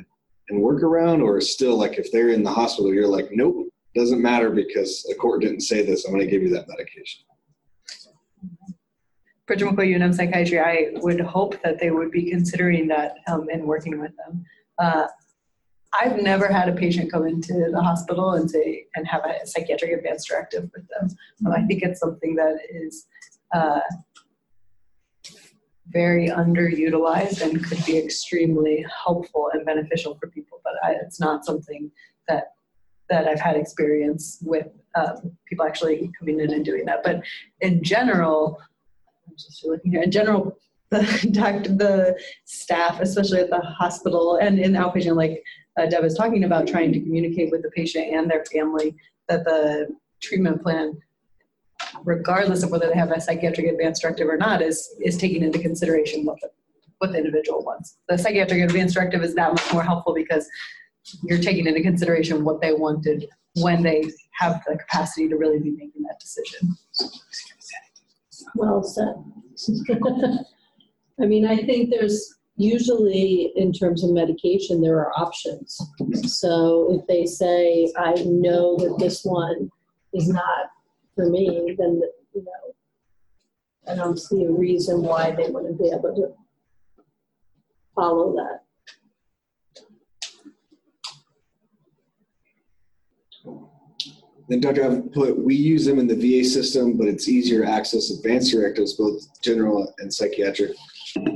and 0.49 0.61
work 0.61 0.83
around, 0.83 1.21
or 1.21 1.41
still 1.41 1.77
like 1.77 1.99
if 1.99 2.11
they're 2.11 2.31
in 2.31 2.43
the 2.43 2.51
hospital, 2.51 2.93
you're 2.93 3.07
like, 3.07 3.29
nope, 3.31 3.69
doesn't 3.95 4.23
matter 4.23 4.51
because 4.51 5.05
the 5.09 5.15
court 5.15 5.43
didn't 5.43 5.61
say 5.61 5.85
this. 5.85 6.05
I'm 6.05 6.13
going 6.13 6.25
to 6.25 6.31
give 6.31 6.43
you 6.43 6.51
that 6.51 6.69
medication. 6.69 7.23
Bridget 9.51 9.65
McCoy, 9.65 9.97
UNM 9.97 10.15
Psychiatry, 10.15 10.61
I 10.61 10.91
would 11.03 11.21
hope 11.21 11.61
that 11.65 11.81
they 11.81 11.91
would 11.91 12.13
be 12.13 12.31
considering 12.31 12.87
that 12.87 13.17
um, 13.27 13.49
and 13.53 13.65
working 13.65 13.99
with 13.99 14.13
them. 14.17 14.45
Uh, 14.79 15.09
I've 15.93 16.23
never 16.23 16.47
had 16.47 16.69
a 16.69 16.73
patient 16.73 17.11
come 17.11 17.27
into 17.27 17.69
the 17.73 17.83
hospital 17.83 18.35
and 18.35 18.49
say, 18.49 18.87
and 18.95 19.09
have 19.09 19.25
a 19.25 19.45
psychiatric 19.45 19.91
advance 19.91 20.25
directive 20.25 20.71
with 20.73 20.87
them. 20.87 21.09
Um, 21.45 21.53
I 21.53 21.63
think 21.63 21.83
it's 21.83 21.99
something 21.99 22.37
that 22.37 22.59
is 22.71 23.09
uh, 23.53 23.81
very 25.89 26.29
underutilized 26.29 27.43
and 27.43 27.65
could 27.65 27.85
be 27.85 27.99
extremely 27.99 28.87
helpful 29.05 29.51
and 29.53 29.67
beneficial 29.67 30.17
for 30.21 30.29
people, 30.29 30.61
but 30.63 30.75
I, 30.85 30.93
it's 30.93 31.19
not 31.19 31.45
something 31.45 31.91
that 32.29 32.53
that 33.09 33.27
I've 33.27 33.41
had 33.41 33.57
experience 33.57 34.39
with 34.43 34.69
um, 34.95 35.37
people 35.47 35.67
actually 35.67 36.13
coming 36.17 36.39
in 36.39 36.53
and 36.53 36.65
doing 36.65 36.85
that. 36.85 37.03
But 37.03 37.25
in 37.61 37.83
general, 37.83 38.61
just 39.45 39.65
looking 39.65 39.93
here. 39.93 40.03
In 40.03 40.11
general, 40.11 40.57
the 40.91 41.29
doctor, 41.33 41.75
the 41.75 42.21
staff, 42.45 43.01
especially 43.01 43.41
at 43.41 43.51
the 43.51 43.61
hospital 43.61 44.39
and 44.41 44.59
in 44.59 44.73
outpatient, 44.73 45.17
like 45.17 45.43
uh, 45.79 45.87
Deb 45.87 46.05
is 46.05 46.15
talking 46.15 46.45
about, 46.45 46.67
trying 46.67 46.93
to 46.93 47.01
communicate 47.01 47.51
with 47.51 47.63
the 47.63 47.71
patient 47.71 48.13
and 48.13 48.31
their 48.31 48.45
family 48.47 48.97
that 49.29 49.45
the 49.45 49.89
treatment 50.21 50.63
plan, 50.63 50.99
regardless 52.05 52.63
of 52.63 52.71
whether 52.71 52.89
they 52.89 52.99
have 52.99 53.13
a 53.13 53.21
psychiatric 53.21 53.67
advance 53.67 54.01
directive 54.01 54.29
or 54.29 54.37
not, 54.37 54.61
is 54.61 54.95
is 55.01 55.17
taking 55.17 55.43
into 55.43 55.59
consideration 55.59 56.25
what 56.25 56.41
the 56.41 56.51
what 56.99 57.13
the 57.13 57.19
individual 57.19 57.65
wants. 57.65 57.97
The 58.09 58.19
psychiatric 58.19 58.63
advance 58.63 58.93
directive 58.93 59.23
is 59.23 59.35
that 59.35 59.53
much 59.53 59.73
more 59.73 59.83
helpful 59.83 60.13
because 60.13 60.47
you're 61.23 61.39
taking 61.39 61.67
into 61.67 61.81
consideration 61.81 62.45
what 62.45 62.61
they 62.61 62.75
wanted 62.75 63.27
when 63.57 63.83
they 63.83 64.05
have 64.39 64.63
the 64.67 64.77
capacity 64.77 65.29
to 65.29 65.37
really 65.37 65.59
be 65.59 65.71
making 65.71 66.03
that 66.03 66.21
decision. 66.21 66.77
Well 68.55 68.83
said. 68.83 69.15
I 71.21 71.27
mean, 71.27 71.47
I 71.47 71.57
think 71.57 71.91
there's 71.91 72.35
usually, 72.57 73.53
in 73.57 73.73
terms 73.73 74.05
of 74.05 74.11
medication, 74.11 74.81
there 74.81 74.97
are 74.97 75.13
options. 75.17 75.81
So 76.27 76.99
if 76.99 77.07
they 77.07 77.27
say, 77.27 77.93
I 77.97 78.15
know 78.27 78.77
that 78.77 78.97
this 78.99 79.25
one 79.25 79.71
is 80.13 80.29
not 80.29 80.71
for 81.15 81.29
me, 81.29 81.75
then, 81.79 82.03
you 82.35 82.45
know, 82.45 82.75
I 83.91 83.95
don't 83.97 84.19
see 84.19 84.45
a 84.45 84.51
reason 84.51 85.03
why 85.03 85.31
they 85.31 85.49
wouldn't 85.49 85.79
be 85.79 85.89
able 85.89 86.15
to 86.15 86.35
follow 87.95 88.33
that. 88.35 88.65
Then 94.51 94.61
Dr. 94.61 94.85
I've 94.85 95.13
put, 95.13 95.39
we 95.39 95.55
use 95.55 95.85
them 95.85 96.01
in 96.01 96.09
the 96.09 96.17
VA 96.17 96.45
system, 96.45 96.97
but 96.97 97.07
it's 97.07 97.29
easier 97.29 97.65
to 97.65 97.71
access 97.71 98.11
advanced 98.11 98.51
directives, 98.51 98.95
both 98.95 99.23
general 99.41 99.95
and 100.01 100.13
psychiatric, 100.13 100.73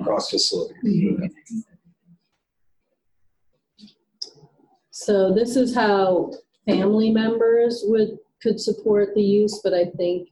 across 0.01 0.31
facilities. 0.31 1.31
So 4.91 5.33
this 5.33 5.55
is 5.55 5.73
how 5.77 6.33
family 6.69 7.11
members 7.11 7.85
would, 7.87 8.19
could 8.43 8.59
support 8.59 9.15
the 9.15 9.23
use, 9.23 9.61
but 9.63 9.75
I 9.75 9.85
think 9.97 10.31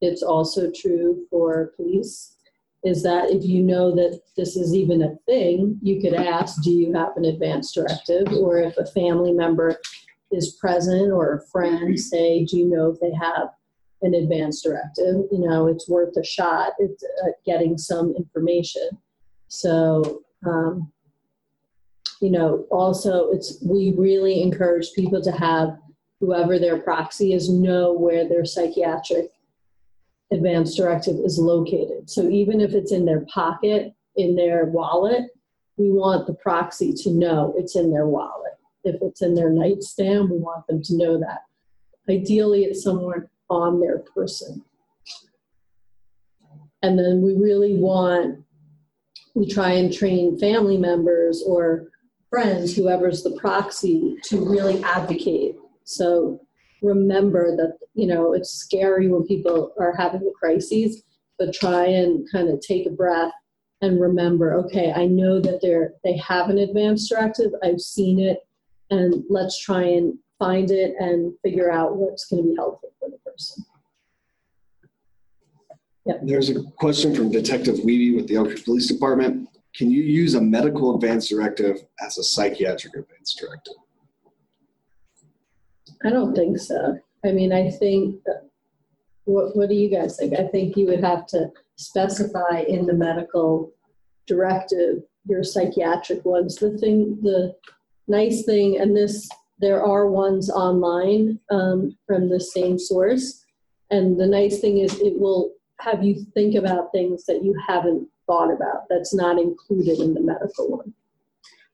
it's 0.00 0.24
also 0.24 0.72
true 0.72 1.26
for 1.30 1.74
police. 1.76 2.38
Is 2.82 3.04
that 3.04 3.30
if 3.30 3.44
you 3.44 3.62
know 3.62 3.94
that 3.94 4.20
this 4.36 4.56
is 4.56 4.74
even 4.74 5.02
a 5.02 5.16
thing, 5.26 5.78
you 5.80 6.00
could 6.00 6.14
ask, 6.14 6.60
do 6.62 6.72
you 6.72 6.92
have 6.92 7.16
an 7.16 7.26
advance 7.26 7.72
directive? 7.72 8.32
Or 8.32 8.58
if 8.58 8.76
a 8.78 8.86
family 8.86 9.32
member 9.32 9.78
is 10.30 10.56
present 10.60 11.12
or 11.12 11.34
a 11.34 11.46
friend, 11.48 11.98
say, 11.98 12.44
do 12.44 12.58
you 12.58 12.66
know 12.68 12.90
if 12.90 13.00
they 13.00 13.12
have 13.14 13.48
an 14.02 14.14
advance 14.14 14.62
directive? 14.62 15.24
You 15.30 15.40
know, 15.40 15.66
it's 15.66 15.88
worth 15.88 16.16
a 16.16 16.24
shot 16.24 16.72
at 16.80 16.90
at 17.26 17.34
getting 17.44 17.78
some 17.78 18.14
information. 18.16 18.88
So, 19.48 20.22
um, 20.46 20.92
you 22.20 22.30
know, 22.30 22.66
also 22.70 23.30
it's, 23.30 23.58
we 23.62 23.94
really 23.96 24.42
encourage 24.42 24.92
people 24.94 25.22
to 25.22 25.32
have 25.32 25.78
whoever 26.20 26.58
their 26.58 26.78
proxy 26.78 27.32
is 27.32 27.48
know 27.50 27.92
where 27.92 28.28
their 28.28 28.44
psychiatric 28.44 29.30
advance 30.32 30.74
directive 30.74 31.16
is 31.16 31.38
located. 31.38 32.08
So 32.10 32.28
even 32.28 32.60
if 32.60 32.72
it's 32.72 32.90
in 32.90 33.04
their 33.04 33.24
pocket, 33.26 33.94
in 34.16 34.34
their 34.34 34.64
wallet, 34.64 35.24
we 35.76 35.90
want 35.90 36.26
the 36.26 36.34
proxy 36.34 36.92
to 36.94 37.10
know 37.10 37.54
it's 37.56 37.76
in 37.76 37.90
their 37.90 38.06
wallet. 38.06 38.45
If 38.86 39.02
it's 39.02 39.20
in 39.20 39.34
their 39.34 39.50
nightstand, 39.50 40.30
we 40.30 40.38
want 40.38 40.66
them 40.68 40.80
to 40.84 40.96
know 40.96 41.18
that. 41.18 41.40
Ideally, 42.08 42.64
it's 42.64 42.84
somewhere 42.84 43.28
on 43.50 43.80
their 43.80 43.98
person. 43.98 44.64
And 46.82 46.96
then 46.98 47.20
we 47.20 47.34
really 47.34 47.76
want, 47.76 48.44
we 49.34 49.48
try 49.48 49.72
and 49.72 49.92
train 49.92 50.38
family 50.38 50.78
members 50.78 51.42
or 51.44 51.88
friends, 52.30 52.76
whoever's 52.76 53.24
the 53.24 53.36
proxy, 53.40 54.16
to 54.24 54.48
really 54.48 54.82
advocate. 54.84 55.56
So 55.84 56.40
remember 56.82 57.56
that, 57.56 57.78
you 57.94 58.06
know, 58.06 58.34
it's 58.34 58.50
scary 58.50 59.08
when 59.08 59.26
people 59.26 59.72
are 59.80 59.96
having 59.96 60.20
a 60.22 60.38
crises, 60.38 61.02
but 61.38 61.52
try 61.52 61.86
and 61.86 62.24
kind 62.30 62.48
of 62.48 62.60
take 62.60 62.86
a 62.86 62.90
breath 62.90 63.32
and 63.82 64.00
remember, 64.00 64.54
okay, 64.54 64.92
I 64.92 65.06
know 65.06 65.40
that 65.40 65.60
they're, 65.60 65.94
they 66.04 66.16
have 66.18 66.50
an 66.50 66.58
advance 66.58 67.08
directive, 67.08 67.50
I've 67.62 67.80
seen 67.80 68.20
it, 68.20 68.45
and 68.90 69.24
let's 69.28 69.58
try 69.58 69.82
and 69.82 70.18
find 70.38 70.70
it 70.70 70.94
and 70.98 71.32
figure 71.42 71.70
out 71.70 71.96
what's 71.96 72.26
going 72.26 72.42
to 72.42 72.48
be 72.48 72.56
helpful 72.56 72.92
for 73.00 73.10
the 73.10 73.18
person. 73.18 73.64
There's 76.22 76.50
a 76.50 76.62
question 76.76 77.14
from 77.14 77.32
Detective 77.32 77.76
Weeby 77.76 78.14
with 78.14 78.28
the 78.28 78.36
Elk 78.36 78.64
Police 78.64 78.86
Department. 78.86 79.48
Can 79.74 79.90
you 79.90 80.02
use 80.02 80.34
a 80.34 80.40
medical 80.40 80.94
advance 80.94 81.28
directive 81.28 81.78
as 82.00 82.16
a 82.16 82.22
psychiatric 82.22 82.94
advance 82.94 83.34
directive? 83.34 83.74
I 86.04 86.10
don't 86.10 86.34
think 86.34 86.58
so. 86.58 86.98
I 87.24 87.32
mean, 87.32 87.52
I 87.52 87.70
think, 87.70 88.20
uh, 88.28 88.46
what, 89.24 89.56
what 89.56 89.68
do 89.68 89.74
you 89.74 89.90
guys 89.90 90.16
think? 90.16 90.38
I 90.38 90.46
think 90.46 90.76
you 90.76 90.86
would 90.86 91.02
have 91.02 91.26
to 91.28 91.50
specify 91.74 92.64
in 92.68 92.86
the 92.86 92.94
medical 92.94 93.72
directive 94.26 95.02
your 95.28 95.42
psychiatric 95.42 96.24
ones. 96.24 96.56
The 96.56 96.78
thing, 96.78 97.18
the 97.22 97.54
nice 98.08 98.44
thing, 98.44 98.78
and 98.78 98.96
this, 98.96 99.28
there 99.58 99.82
are 99.84 100.06
ones 100.06 100.50
online 100.50 101.38
um, 101.50 101.96
from 102.06 102.28
the 102.28 102.40
same 102.40 102.78
source. 102.78 103.44
And 103.90 104.18
the 104.18 104.26
nice 104.26 104.60
thing 104.60 104.78
is 104.78 104.98
it 105.00 105.18
will 105.18 105.52
have 105.80 106.02
you 106.02 106.26
think 106.34 106.54
about 106.54 106.90
things 106.92 107.24
that 107.26 107.44
you 107.44 107.54
haven't 107.66 108.08
thought 108.26 108.52
about 108.52 108.84
that's 108.88 109.14
not 109.14 109.38
included 109.38 110.00
in 110.00 110.14
the 110.14 110.20
medical 110.20 110.68
one. 110.68 110.92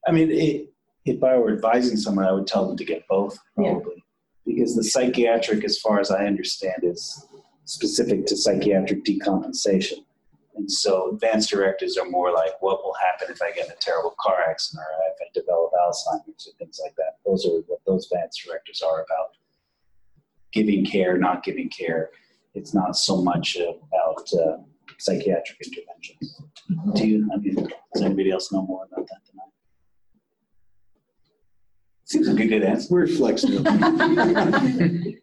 I 0.07 0.12
mean, 0.12 0.31
it, 0.31 0.68
if 1.05 1.23
I 1.23 1.37
were 1.37 1.53
advising 1.53 1.97
someone, 1.97 2.27
I 2.27 2.33
would 2.33 2.47
tell 2.47 2.66
them 2.66 2.77
to 2.77 2.85
get 2.85 3.07
both, 3.09 3.38
Yeah. 3.59 3.75
probably. 3.75 4.05
Because 4.45 4.75
the 4.75 4.85
psychiatric, 4.85 5.64
as 5.64 5.79
far 5.79 6.01
as 6.01 6.11
I 6.11 6.27
understand, 6.27 6.83
is 6.83 7.27
specific 7.64 8.27
to 8.27 8.37
psychiatric 8.37 9.05
decompensation. 9.05 10.05
And 10.55 10.71
so 10.71 11.11
advanced 11.12 11.51
directives 11.51 11.97
are 11.97 12.09
more 12.09 12.31
like 12.33 12.61
what 12.61 12.83
will 12.83 12.95
happen 12.95 13.29
if 13.33 13.41
I 13.41 13.53
get 13.53 13.67
in 13.67 13.73
a 13.73 13.77
terrible 13.81 14.15
car 14.21 14.38
accident 14.49 14.85
or 14.85 14.93
if 15.11 15.17
I 15.21 15.31
develop 15.33 15.73
Alzheimer's 15.73 16.47
or 16.47 16.53
things 16.59 16.79
like 16.83 16.95
that. 16.97 17.17
Those 17.25 17.47
are 17.47 17.61
what 17.67 17.81
those 17.87 18.07
advanced 18.11 18.43
directives 18.47 18.83
are 18.83 19.03
about. 19.03 19.37
Giving 20.53 20.85
care, 20.85 21.17
not 21.17 21.43
giving 21.43 21.71
care. 21.71 22.11
It's 22.55 22.75
not 22.75 22.97
so 22.97 23.23
much 23.23 23.57
about 23.57 24.29
uh, 24.35 24.59
psychiatric 24.99 25.59
interventions. 25.67 26.43
Do 26.95 27.07
you, 27.07 27.31
I 27.33 27.38
mean, 27.38 27.55
does 27.95 28.03
anybody 28.03 28.31
else 28.31 28.53
know 28.53 28.62
more 28.62 28.87
about 28.93 29.07
that 29.09 29.21
than 29.27 29.41
I? 29.41 29.49
Seems 32.05 32.29
like 32.29 32.41
a 32.41 32.47
good 32.47 32.62
answer. 32.62 32.88
We're 32.91 33.07
flexible. 33.07 33.65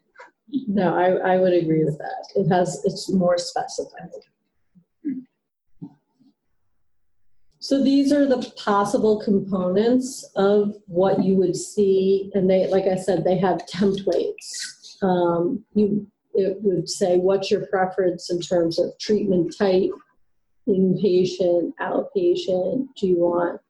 No, 0.66 0.96
I, 0.96 1.34
I 1.34 1.38
would 1.38 1.52
agree 1.52 1.84
with 1.84 1.98
that. 1.98 2.26
It 2.34 2.48
has, 2.48 2.80
it's 2.84 3.10
more 3.12 3.38
specified. 3.38 4.10
So 7.60 7.82
these 7.84 8.12
are 8.12 8.26
the 8.26 8.50
possible 8.56 9.20
components 9.20 10.28
of 10.34 10.74
what 10.86 11.22
you 11.22 11.36
would 11.36 11.56
see, 11.56 12.30
and 12.34 12.48
they, 12.48 12.66
like 12.68 12.84
I 12.84 12.96
said, 12.96 13.22
they 13.22 13.36
have 13.38 13.66
templates. 13.66 14.96
Um, 15.02 15.64
you, 15.74 16.06
it 16.34 16.58
would 16.62 16.88
say, 16.88 17.18
what's 17.18 17.50
your 17.50 17.66
preference 17.66 18.30
in 18.30 18.40
terms 18.40 18.78
of 18.78 18.98
treatment 18.98 19.54
type, 19.56 19.90
inpatient, 20.66 21.72
outpatient? 21.80 22.88
Do 22.98 23.06
you 23.06 23.16
want, 23.16 23.60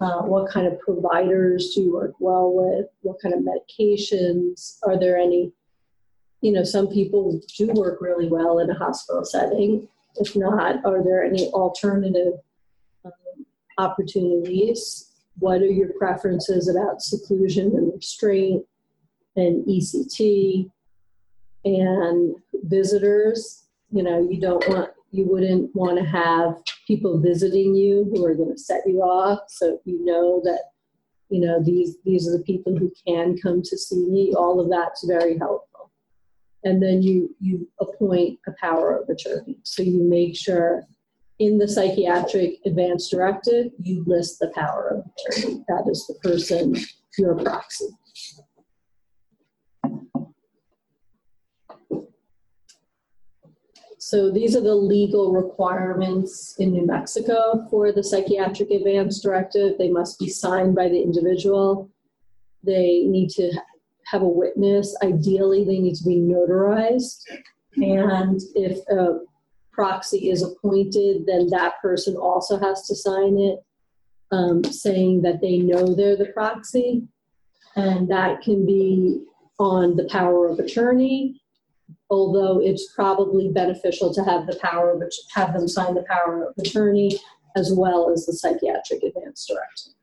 uh, 0.00 0.22
what 0.22 0.50
kind 0.50 0.66
of 0.66 0.80
providers 0.80 1.74
do 1.74 1.82
you 1.82 1.92
work 1.94 2.14
well 2.18 2.52
with? 2.52 2.86
What 3.02 3.20
kind 3.22 3.34
of 3.34 3.40
medications? 3.40 4.78
Are 4.84 4.98
there 4.98 5.16
any 5.16 5.52
you 6.40 6.52
know, 6.52 6.62
some 6.62 6.88
people 6.88 7.40
do 7.56 7.66
work 7.72 8.00
really 8.00 8.28
well 8.28 8.58
in 8.60 8.70
a 8.70 8.74
hospital 8.74 9.24
setting. 9.24 9.88
If 10.16 10.36
not, 10.36 10.84
are 10.84 11.02
there 11.02 11.24
any 11.24 11.48
alternative 11.48 12.34
opportunities? 13.78 15.12
What 15.38 15.62
are 15.62 15.66
your 15.66 15.92
preferences 15.98 16.68
about 16.68 17.00
seclusion 17.00 17.66
and 17.76 17.92
restraint 17.94 18.64
and 19.36 19.64
ECT 19.66 20.70
and 21.64 22.34
visitors? 22.64 23.64
You 23.90 24.02
know, 24.02 24.28
you 24.28 24.40
don't 24.40 24.66
want, 24.68 24.90
you 25.10 25.26
wouldn't 25.26 25.74
want 25.74 25.98
to 25.98 26.04
have 26.04 26.56
people 26.86 27.20
visiting 27.20 27.74
you 27.74 28.10
who 28.12 28.24
are 28.24 28.34
going 28.34 28.52
to 28.52 28.58
set 28.58 28.82
you 28.86 29.00
off. 29.00 29.40
So 29.48 29.80
you 29.84 30.04
know 30.04 30.40
that, 30.44 30.64
you 31.30 31.40
know, 31.40 31.62
these 31.62 31.96
these 32.04 32.28
are 32.28 32.36
the 32.36 32.44
people 32.44 32.76
who 32.76 32.92
can 33.06 33.36
come 33.38 33.62
to 33.62 33.78
see 33.78 34.06
me. 34.06 34.34
All 34.34 34.60
of 34.60 34.70
that's 34.70 35.06
very 35.06 35.38
helpful 35.38 35.68
and 36.64 36.82
then 36.82 37.02
you 37.02 37.34
you 37.40 37.68
appoint 37.80 38.38
a 38.46 38.52
power 38.60 38.96
of 38.96 39.08
attorney. 39.08 39.58
So 39.62 39.82
you 39.82 40.02
make 40.02 40.36
sure 40.36 40.86
in 41.38 41.58
the 41.58 41.68
psychiatric 41.68 42.58
advance 42.66 43.08
directive 43.08 43.66
you 43.80 44.04
list 44.06 44.38
the 44.40 44.50
power 44.54 44.88
of 44.88 45.32
attorney. 45.32 45.64
That 45.68 45.88
is 45.90 46.06
the 46.06 46.14
person 46.14 46.74
your 47.18 47.36
proxy. 47.36 47.88
So 54.00 54.30
these 54.30 54.56
are 54.56 54.62
the 54.62 54.74
legal 54.74 55.32
requirements 55.32 56.54
in 56.58 56.72
New 56.72 56.86
Mexico 56.86 57.66
for 57.70 57.92
the 57.92 58.02
psychiatric 58.02 58.70
advance 58.70 59.20
directive. 59.20 59.76
They 59.76 59.90
must 59.90 60.18
be 60.18 60.30
signed 60.30 60.74
by 60.74 60.88
the 60.88 61.02
individual. 61.02 61.90
They 62.64 63.02
need 63.04 63.28
to 63.30 63.52
have 64.06 64.22
a 64.22 64.28
witness. 64.28 64.96
Ideally, 65.02 65.64
they 65.64 65.78
need 65.78 65.96
to 65.96 66.04
be 66.04 66.16
notarized. 66.16 67.20
And 67.76 68.40
if 68.54 68.78
a 68.88 69.18
proxy 69.78 70.28
is 70.28 70.42
appointed, 70.42 71.24
then 71.24 71.46
that 71.50 71.74
person 71.80 72.16
also 72.16 72.58
has 72.58 72.84
to 72.88 72.96
sign 72.96 73.38
it, 73.38 73.60
um, 74.32 74.64
saying 74.64 75.22
that 75.22 75.40
they 75.40 75.58
know 75.58 75.94
they're 75.94 76.16
the 76.16 76.32
proxy. 76.34 77.06
And 77.76 78.10
that 78.10 78.42
can 78.42 78.66
be 78.66 79.22
on 79.60 79.94
the 79.94 80.08
power 80.10 80.48
of 80.48 80.58
attorney, 80.58 81.40
although 82.10 82.60
it's 82.60 82.92
probably 82.92 83.50
beneficial 83.50 84.12
to 84.14 84.24
have 84.24 84.48
the 84.48 84.58
power 84.60 84.90
of, 84.90 85.00
have 85.32 85.52
them 85.52 85.68
sign 85.68 85.94
the 85.94 86.04
power 86.10 86.48
of 86.48 86.54
attorney 86.58 87.16
as 87.54 87.72
well 87.72 88.10
as 88.10 88.26
the 88.26 88.32
psychiatric 88.32 89.04
advance 89.04 89.46
directive. 89.46 89.94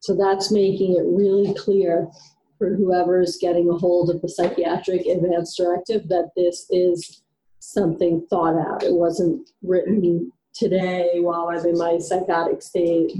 So 0.00 0.14
that's 0.14 0.52
making 0.52 0.96
it 0.96 1.04
really 1.06 1.54
clear 1.54 2.10
for 2.58 2.74
whoever 2.74 3.22
is 3.22 3.38
getting 3.40 3.70
a 3.70 3.78
hold 3.78 4.10
of 4.10 4.20
the 4.20 4.28
psychiatric 4.28 5.06
advance 5.06 5.56
directive 5.56 6.08
that 6.08 6.32
this 6.36 6.66
is 6.68 7.23
something 7.72 8.26
thought 8.28 8.58
out. 8.58 8.82
It 8.82 8.92
wasn't 8.92 9.50
written 9.62 10.30
today 10.54 11.12
while 11.16 11.48
I'm 11.48 11.64
in 11.66 11.78
my 11.78 11.98
psychotic 11.98 12.62
state. 12.62 13.12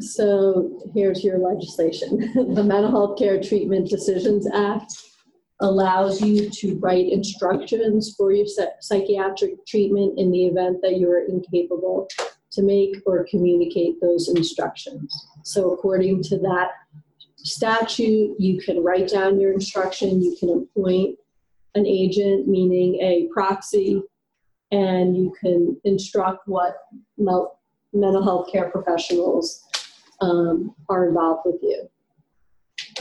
So 0.00 0.80
here's 0.94 1.22
your 1.22 1.38
legislation. 1.38 2.32
The 2.54 2.64
Mental 2.64 2.90
Health 2.90 3.18
Care 3.18 3.40
Treatment 3.40 3.88
Decisions 3.88 4.48
Act 4.52 4.92
allows 5.60 6.20
you 6.20 6.50
to 6.50 6.76
write 6.80 7.12
instructions 7.12 8.14
for 8.16 8.32
your 8.32 8.46
psychiatric 8.80 9.64
treatment 9.66 10.18
in 10.18 10.32
the 10.32 10.46
event 10.46 10.78
that 10.82 10.96
you 10.96 11.08
are 11.10 11.24
incapable 11.24 12.08
to 12.52 12.62
make 12.62 12.96
or 13.06 13.26
communicate 13.30 14.00
those 14.00 14.28
instructions. 14.28 15.26
So 15.42 15.72
according 15.72 16.22
to 16.24 16.38
that 16.38 16.70
statute, 17.36 18.36
you 18.38 18.60
can 18.60 18.82
write 18.82 19.08
down 19.08 19.40
your 19.40 19.52
instruction, 19.52 20.22
you 20.22 20.36
can 20.38 20.50
appoint 20.50 21.18
an 21.74 21.86
agent, 21.86 22.46
meaning 22.46 22.96
a 23.00 23.28
proxy, 23.32 24.02
and 24.70 25.16
you 25.16 25.34
can 25.40 25.80
instruct 25.84 26.46
what 26.46 26.76
mental 27.18 28.22
health 28.22 28.50
care 28.52 28.70
professionals 28.70 29.64
um, 30.20 30.74
are 30.88 31.08
involved 31.08 31.42
with 31.44 31.60
you. 31.62 31.88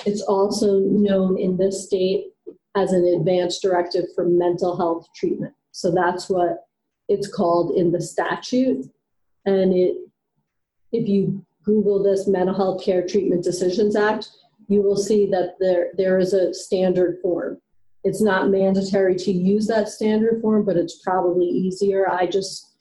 It's 0.06 0.22
also 0.22 0.80
known 0.80 1.38
in 1.38 1.58
this 1.58 1.86
state 1.86 2.28
as 2.76 2.94
an 2.94 3.06
advanced 3.06 3.62
directive 3.62 4.06
for 4.16 4.26
mental 4.26 4.78
health 4.78 5.08
treatment. 5.16 5.54
So 5.72 5.92
that's 5.92 6.30
what 6.30 6.68
it's 7.08 7.28
called 7.28 7.78
in 7.78 7.92
the 7.92 8.02
statute. 8.02 8.90
And 9.46 9.74
it, 9.74 9.98
if 10.92 11.08
you 11.08 11.46
Google 11.64 12.02
this 12.04 12.28
Mental 12.28 12.56
Health 12.56 12.84
Care 12.84 13.06
Treatment 13.06 13.44
Decisions 13.44 13.96
Act, 13.96 14.30
you 14.68 14.82
will 14.82 14.98
see 14.98 15.26
that 15.28 15.56
there, 15.60 15.92
there 15.98 16.20
is 16.20 16.34
a 16.34 16.54
standard 16.54 17.20
form. 17.22 17.60
It's 18.04 18.22
not 18.22 18.50
mandatory 18.50 19.16
to 19.16 19.32
use 19.32 19.68
that 19.68 19.90
standard 19.90 20.42
form, 20.42 20.66
but 20.66 20.78
it's 20.78 21.02
probably 21.04 21.46
easier. 21.46 22.10
I 22.10 22.26
just 22.26 22.72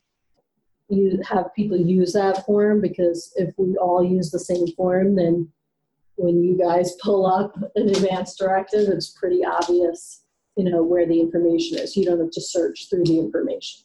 you 0.90 1.20
have 1.29 1.55
people 1.55 1.77
use 1.77 2.12
that 2.12 2.44
form 2.44 2.81
because 2.81 3.33
if 3.37 3.55
we 3.57 3.77
all 3.77 4.05
use 4.05 4.31
the 4.31 4.38
same 4.38 4.66
form, 4.73 5.14
then 5.14 5.49
when 6.16 6.42
you 6.42 6.59
guys 6.59 6.96
pull 7.03 7.27
up 7.27 7.57
an 7.77 7.88
advanced 7.88 8.38
directive, 8.38 8.88
it's 8.88 9.11
pretty 9.11 9.44
obvious, 9.44 10.25
you 10.57 10.64
know, 10.68 10.83
where 10.83 11.07
the 11.07 11.20
information 11.20 11.79
is. 11.79 11.96
You 11.96 12.05
don't 12.05 12.20
have 12.20 12.33
to 12.33 12.40
search 12.40 12.88
through 12.90 13.05
the 13.05 13.18
information. 13.18 13.83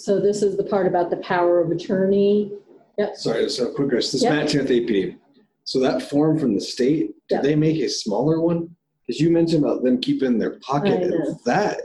So 0.00 0.18
this 0.18 0.42
is 0.42 0.56
the 0.56 0.64
part 0.64 0.86
about 0.86 1.10
the 1.10 1.18
power 1.18 1.60
of 1.60 1.70
attorney. 1.70 2.52
Yep. 2.96 3.16
Sorry, 3.16 3.48
so 3.50 3.70
quick 3.72 3.90
question. 3.90 4.12
This 4.18 4.22
Yeah. 4.24 4.30
Matt 4.36 4.48
Tenth 4.48 4.70
APD. 4.70 5.16
So 5.64 5.78
that 5.80 6.02
form 6.02 6.38
from 6.38 6.54
the 6.54 6.60
state, 6.60 7.14
did 7.28 7.42
they 7.42 7.54
make 7.54 7.76
a 7.82 7.88
smaller 7.88 8.40
one? 8.40 8.74
Because 9.06 9.20
you 9.20 9.30
mentioned 9.30 9.62
about 9.64 9.82
them 9.84 10.00
keeping 10.00 10.38
their 10.38 10.58
pocket. 10.60 11.02
I 11.04 11.06
know. 11.08 11.38
That 11.44 11.80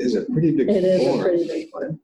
is 0.00 0.16
a 0.16 0.22
pretty 0.22 0.50
big 0.50 0.68
It 0.68 0.82
is 0.84 1.02
a 1.02 1.04
form. 1.04 1.20
pretty 1.20 1.46
big 1.46 1.68
one. 1.72 2.00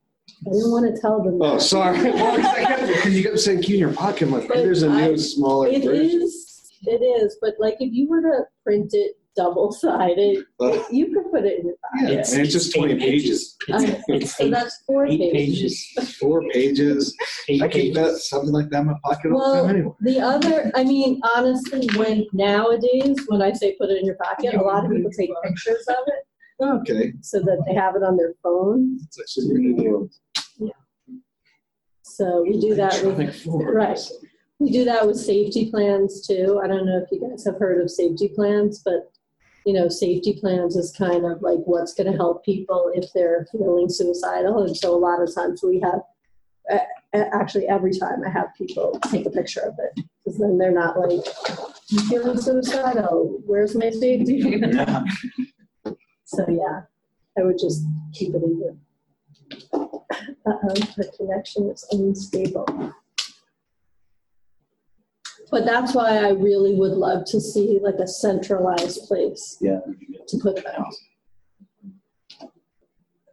I 0.47 0.51
didn't 0.53 0.71
want 0.71 0.95
to 0.95 1.01
tell 1.01 1.23
them. 1.23 1.43
Oh, 1.43 1.55
that. 1.55 1.61
sorry. 1.63 1.99
Because 2.89 3.17
you 3.17 3.23
kept 3.25 3.39
saying 3.41 3.63
keep 3.63 3.75
in 3.75 3.81
your 3.81 3.93
pocket. 3.93 4.23
I'm 4.29 4.33
like, 4.33 4.47
But 4.49 4.59
there's 4.59 4.83
a 4.85 4.89
I- 4.89 5.09
new, 5.09 5.19
smaller 5.19 5.69
It 5.69 5.83
version. 5.85 6.23
is, 6.23 6.71
it 6.87 7.03
is, 7.03 7.37
but 7.41 7.55
like 7.59 7.77
if 7.81 7.93
you 7.93 8.09
were 8.09 8.23
to 8.23 8.45
print 8.65 8.91
it 8.95 9.19
double 9.37 9.71
sided, 9.73 10.45
you 10.91 11.13
could 11.15 11.31
put 11.31 11.45
it 11.45 11.61
in 11.61 11.67
your 11.67 11.75
yeah, 12.01 12.09
pocket. 12.23 12.33
and 12.33 12.43
it's 12.43 12.53
just 12.53 12.75
eight 12.77 12.81
20 12.81 12.99
pages. 12.99 13.57
It's, 13.69 14.03
it's 14.09 14.37
So 14.37 14.45
eight, 14.45 14.51
that's 14.51 14.83
four 14.87 15.07
eight 15.07 15.33
pages. 15.33 15.87
pages. 15.97 16.17
Four 16.17 16.43
pages. 16.51 17.17
Eight 17.49 17.63
I 17.63 17.69
keep 17.69 17.95
that, 17.95 18.05
pages. 18.07 18.29
something 18.29 18.53
like 18.53 18.69
that 18.71 18.81
in 18.81 18.87
my 18.89 18.95
pocket 19.05 19.31
all 19.33 19.39
the 19.39 19.45
Well, 19.55 19.67
time 19.67 19.77
anyway. 19.77 19.95
the 20.01 20.21
other, 20.21 20.71
I 20.75 20.85
mean, 20.85 21.21
honestly, 21.37 21.89
when 21.97 22.27
nowadays, 22.33 23.17
when 23.29 23.41
I 23.43 23.53
say 23.53 23.77
put 23.77 23.91
it 23.91 23.99
in 23.99 24.07
your 24.07 24.17
pocket, 24.17 24.55
a 24.55 24.61
lot 24.63 24.85
of 24.85 24.91
people 24.91 25.11
take 25.11 25.31
pictures 25.45 25.85
of 25.89 25.97
it 26.07 26.25
Okay. 26.61 27.13
so 27.21 27.39
that 27.41 27.63
they 27.67 27.75
have 27.75 27.95
it 27.95 28.03
on 28.03 28.17
their 28.17 28.35
phone. 28.43 28.99
It's 29.07 29.21
actually 29.21 29.51
pretty 29.53 29.69
new. 29.75 30.11
So 32.03 32.43
we 32.43 32.59
do 32.61 32.75
that 32.75 32.95
with, 33.05 33.05
Electronic 33.21 33.35
form. 33.35 33.77
right. 33.77 33.99
we 34.59 34.71
do 34.73 34.85
that 34.87 35.07
with 35.07 35.17
safety 35.17 35.71
plans 35.71 36.27
too. 36.27 36.61
I 36.63 36.67
don't 36.67 36.85
know 36.87 36.99
if 37.05 37.09
you 37.13 37.21
guys 37.29 37.45
have 37.45 37.59
heard 37.59 37.81
of 37.81 37.91
safety 37.91 38.29
plans, 38.35 38.83
but 38.85 39.13
you 39.69 39.75
know, 39.75 39.87
safety 39.87 40.33
plans 40.41 40.77
is 40.77 40.91
kind 40.93 41.27
of 41.27 41.43
like 41.43 41.59
what's 41.67 41.93
going 41.93 42.11
to 42.11 42.17
help 42.17 42.43
people 42.43 42.91
if 42.95 43.13
they're 43.15 43.47
feeling 43.53 43.87
suicidal. 43.91 44.63
And 44.65 44.75
so 44.75 44.95
a 44.95 44.97
lot 44.97 45.21
of 45.21 45.35
times 45.35 45.63
we 45.63 45.79
have, 45.81 46.01
actually 47.15 47.69
every 47.69 47.93
time 47.93 48.23
I 48.27 48.31
have 48.31 48.47
people 48.57 48.99
take 49.11 49.27
a 49.27 49.31
picture 49.31 49.61
of 49.61 49.75
it 49.79 50.05
because 50.25 50.39
then 50.39 50.57
they're 50.57 50.73
not 50.73 50.99
like, 50.99 51.21
you 51.89 52.01
feeling 52.09 52.41
suicidal? 52.41 53.43
Where's 53.45 53.75
my 53.75 53.91
safety? 53.91 54.37
Yeah. 54.39 55.05
So 56.25 56.47
yeah, 56.49 56.85
I 57.39 57.43
would 57.45 57.59
just 57.59 57.85
keep 58.15 58.35
it 58.35 58.43
in 58.43 58.59
your. 58.61 58.75
Uh-oh, 59.75 60.75
the 60.97 61.13
connection 61.15 61.69
is 61.69 61.87
unstable. 61.93 62.67
But 65.51 65.65
that's 65.65 65.95
why 65.95 66.19
I 66.19 66.31
really 66.31 66.75
would 66.75 66.93
love 66.93 67.25
to 67.27 67.41
see 67.41 67.79
like 67.83 67.97
a 67.97 68.07
centralized 68.07 69.07
place 69.09 69.57
Yeah. 69.61 69.81
to 70.29 70.39
put 70.39 70.57
them. 70.63 70.85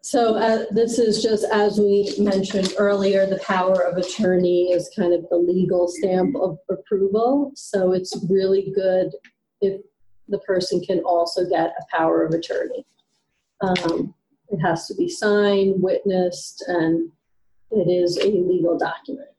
So 0.01 0.35
uh, 0.35 0.65
this 0.69 0.99
is 0.99 1.23
just, 1.23 1.45
as 1.51 1.79
we 1.79 2.13
mentioned 2.19 2.75
earlier, 2.77 3.25
the 3.25 3.39
power 3.39 3.81
of 3.81 3.97
attorney 3.97 4.71
is 4.71 4.89
kind 4.95 5.13
of 5.13 5.27
the 5.29 5.37
legal 5.37 5.87
stamp 5.87 6.35
of 6.35 6.59
approval. 6.69 7.51
So 7.55 7.91
it's 7.91 8.15
really 8.29 8.71
good 8.75 9.09
if 9.61 9.81
the 10.29 10.37
person 10.39 10.79
can 10.81 10.99
also 10.99 11.49
get 11.49 11.73
a 11.79 11.97
power 11.97 12.23
of 12.23 12.33
attorney. 12.33 12.85
Um, 13.61 14.13
It 14.49 14.59
has 14.59 14.87
to 14.87 14.93
be 14.95 15.09
signed, 15.09 15.81
witnessed, 15.81 16.63
and 16.67 17.11
it 17.71 17.89
is 17.89 18.17
a 18.17 18.27
legal 18.27 18.77
document. 18.77 19.29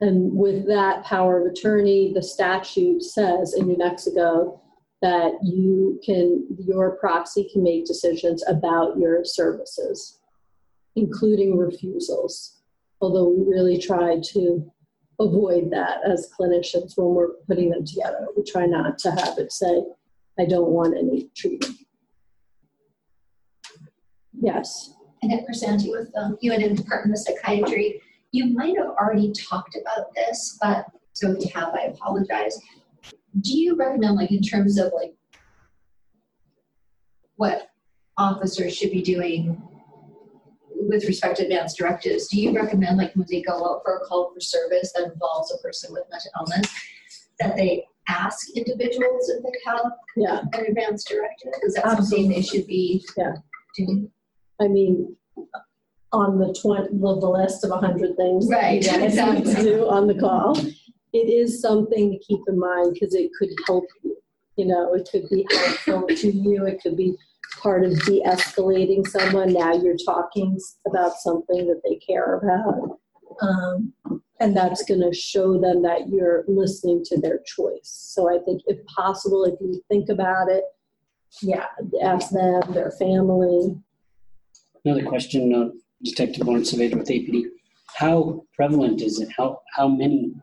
And 0.00 0.32
with 0.32 0.66
that 0.66 1.04
power 1.04 1.40
of 1.40 1.52
attorney, 1.52 2.12
the 2.14 2.22
statute 2.22 3.02
says 3.02 3.54
in 3.54 3.66
New 3.66 3.78
Mexico 3.78 4.60
that 5.00 5.32
you 5.42 6.00
can, 6.04 6.46
your 6.58 6.96
proxy 6.96 7.48
can 7.50 7.62
make 7.62 7.86
decisions 7.86 8.44
about 8.46 8.98
your 8.98 9.24
services, 9.24 10.18
including 10.96 11.56
refusals. 11.56 12.60
Although 13.00 13.28
we 13.28 13.44
really 13.46 13.78
try 13.78 14.20
to 14.32 14.70
avoid 15.18 15.70
that 15.70 15.98
as 16.04 16.30
clinicians 16.38 16.96
when 16.96 17.14
we're 17.14 17.34
putting 17.46 17.70
them 17.70 17.84
together. 17.84 18.26
We 18.36 18.42
try 18.44 18.66
not 18.66 18.98
to 18.98 19.10
have 19.10 19.38
it 19.38 19.52
say, 19.52 19.82
I 20.38 20.44
don't 20.44 20.70
want 20.70 20.96
any 20.96 21.30
treatment. 21.34 21.76
Yes. 24.38 24.94
and 25.22 25.32
Annette 25.32 25.46
Crisanti 25.48 25.90
with 25.90 26.10
um, 26.16 26.36
the 26.40 26.48
UNM 26.48 26.76
Department 26.76 27.18
of 27.18 27.20
Psychiatry. 27.20 28.02
You 28.32 28.52
might 28.52 28.76
have 28.76 28.88
already 28.88 29.32
talked 29.32 29.76
about 29.76 30.14
this, 30.14 30.58
but 30.60 30.86
so 31.12 31.30
if 31.32 31.44
you 31.44 31.50
have, 31.54 31.74
I 31.74 31.84
apologize. 31.84 32.58
Do 33.40 33.58
you 33.58 33.76
recommend, 33.76 34.16
like, 34.16 34.30
in 34.30 34.42
terms 34.42 34.78
of 34.78 34.92
like 34.94 35.14
what 37.36 37.68
officers 38.18 38.74
should 38.74 38.90
be 38.90 39.02
doing 39.02 39.62
with 40.74 41.04
respect 41.04 41.36
to 41.38 41.44
advanced 41.44 41.76
directives? 41.78 42.28
Do 42.28 42.40
you 42.40 42.54
recommend, 42.54 42.98
like, 42.98 43.14
when 43.14 43.26
they 43.30 43.42
go 43.42 43.52
out 43.64 43.82
for 43.84 43.96
a 43.96 44.00
call 44.06 44.32
for 44.32 44.40
service 44.40 44.92
that 44.94 45.12
involves 45.12 45.52
a 45.52 45.58
person 45.58 45.92
with 45.92 46.04
mental 46.10 46.30
illness, 46.40 46.72
that 47.40 47.56
they 47.56 47.84
ask 48.08 48.56
individuals 48.56 49.28
if 49.28 49.42
they 49.42 49.58
have 49.66 49.92
Yeah. 50.16 50.40
an 50.52 50.66
advanced 50.66 51.08
directive? 51.08 51.52
Is 51.62 51.74
that 51.74 51.96
something 51.96 52.28
they 52.28 52.42
should 52.42 52.66
be 52.66 53.04
Yeah. 53.16 53.36
doing? 53.76 54.10
I 54.60 54.68
mean, 54.68 55.16
on 56.16 56.38
the 56.38 56.54
twenty, 56.60 56.88
the 56.88 57.20
the 57.20 57.28
list 57.28 57.64
of 57.64 57.70
a 57.70 57.76
hundred 57.78 58.16
things 58.16 58.48
that 58.48 58.72
you 58.72 58.80
Right, 58.80 58.84
guys 58.84 59.16
need 59.16 59.16
to 59.16 59.36
exactly. 59.38 59.64
do 59.64 59.88
on 59.88 60.06
the 60.06 60.14
call, 60.14 60.58
it 61.12 61.28
is 61.40 61.60
something 61.60 62.12
to 62.12 62.18
keep 62.18 62.40
in 62.48 62.58
mind 62.58 62.94
because 62.94 63.14
it 63.14 63.30
could 63.38 63.50
help 63.66 63.84
you. 64.02 64.16
You 64.56 64.66
know, 64.66 64.94
it 64.94 65.08
could 65.10 65.28
be 65.30 65.46
helpful 65.50 66.06
to 66.08 66.30
you. 66.30 66.64
It 66.66 66.80
could 66.82 66.96
be 66.96 67.14
part 67.62 67.84
of 67.84 67.92
de-escalating 68.04 69.06
someone. 69.06 69.52
Now 69.52 69.74
you're 69.74 69.96
talking 70.04 70.58
about 70.86 71.12
something 71.18 71.66
that 71.68 71.82
they 71.84 71.96
care 71.96 72.38
about. 72.38 72.98
Um, 73.42 73.92
and 74.40 74.56
that's 74.56 74.84
going 74.84 75.00
to 75.00 75.14
show 75.14 75.60
them 75.60 75.82
that 75.82 76.08
you're 76.08 76.44
listening 76.48 77.04
to 77.04 77.20
their 77.20 77.40
choice. 77.46 77.80
So 78.14 78.34
I 78.34 78.38
think 78.44 78.62
if 78.66 78.78
possible, 78.86 79.44
if 79.44 79.54
you 79.60 79.82
think 79.88 80.08
about 80.08 80.48
it, 80.50 80.64
yeah, 81.42 81.66
ask 82.02 82.30
them, 82.30 82.62
their 82.72 82.92
family, 82.92 83.76
Another 84.84 85.04
question, 85.04 85.52
uh, 85.52 85.68
Detective 86.02 86.46
Lawrence 86.46 86.70
Savage 86.70 86.94
with 86.94 87.08
APD. 87.08 87.44
How 87.96 88.44
prevalent 88.54 89.00
is 89.00 89.20
it? 89.20 89.28
How, 89.36 89.60
how 89.74 89.88
many 89.88 90.34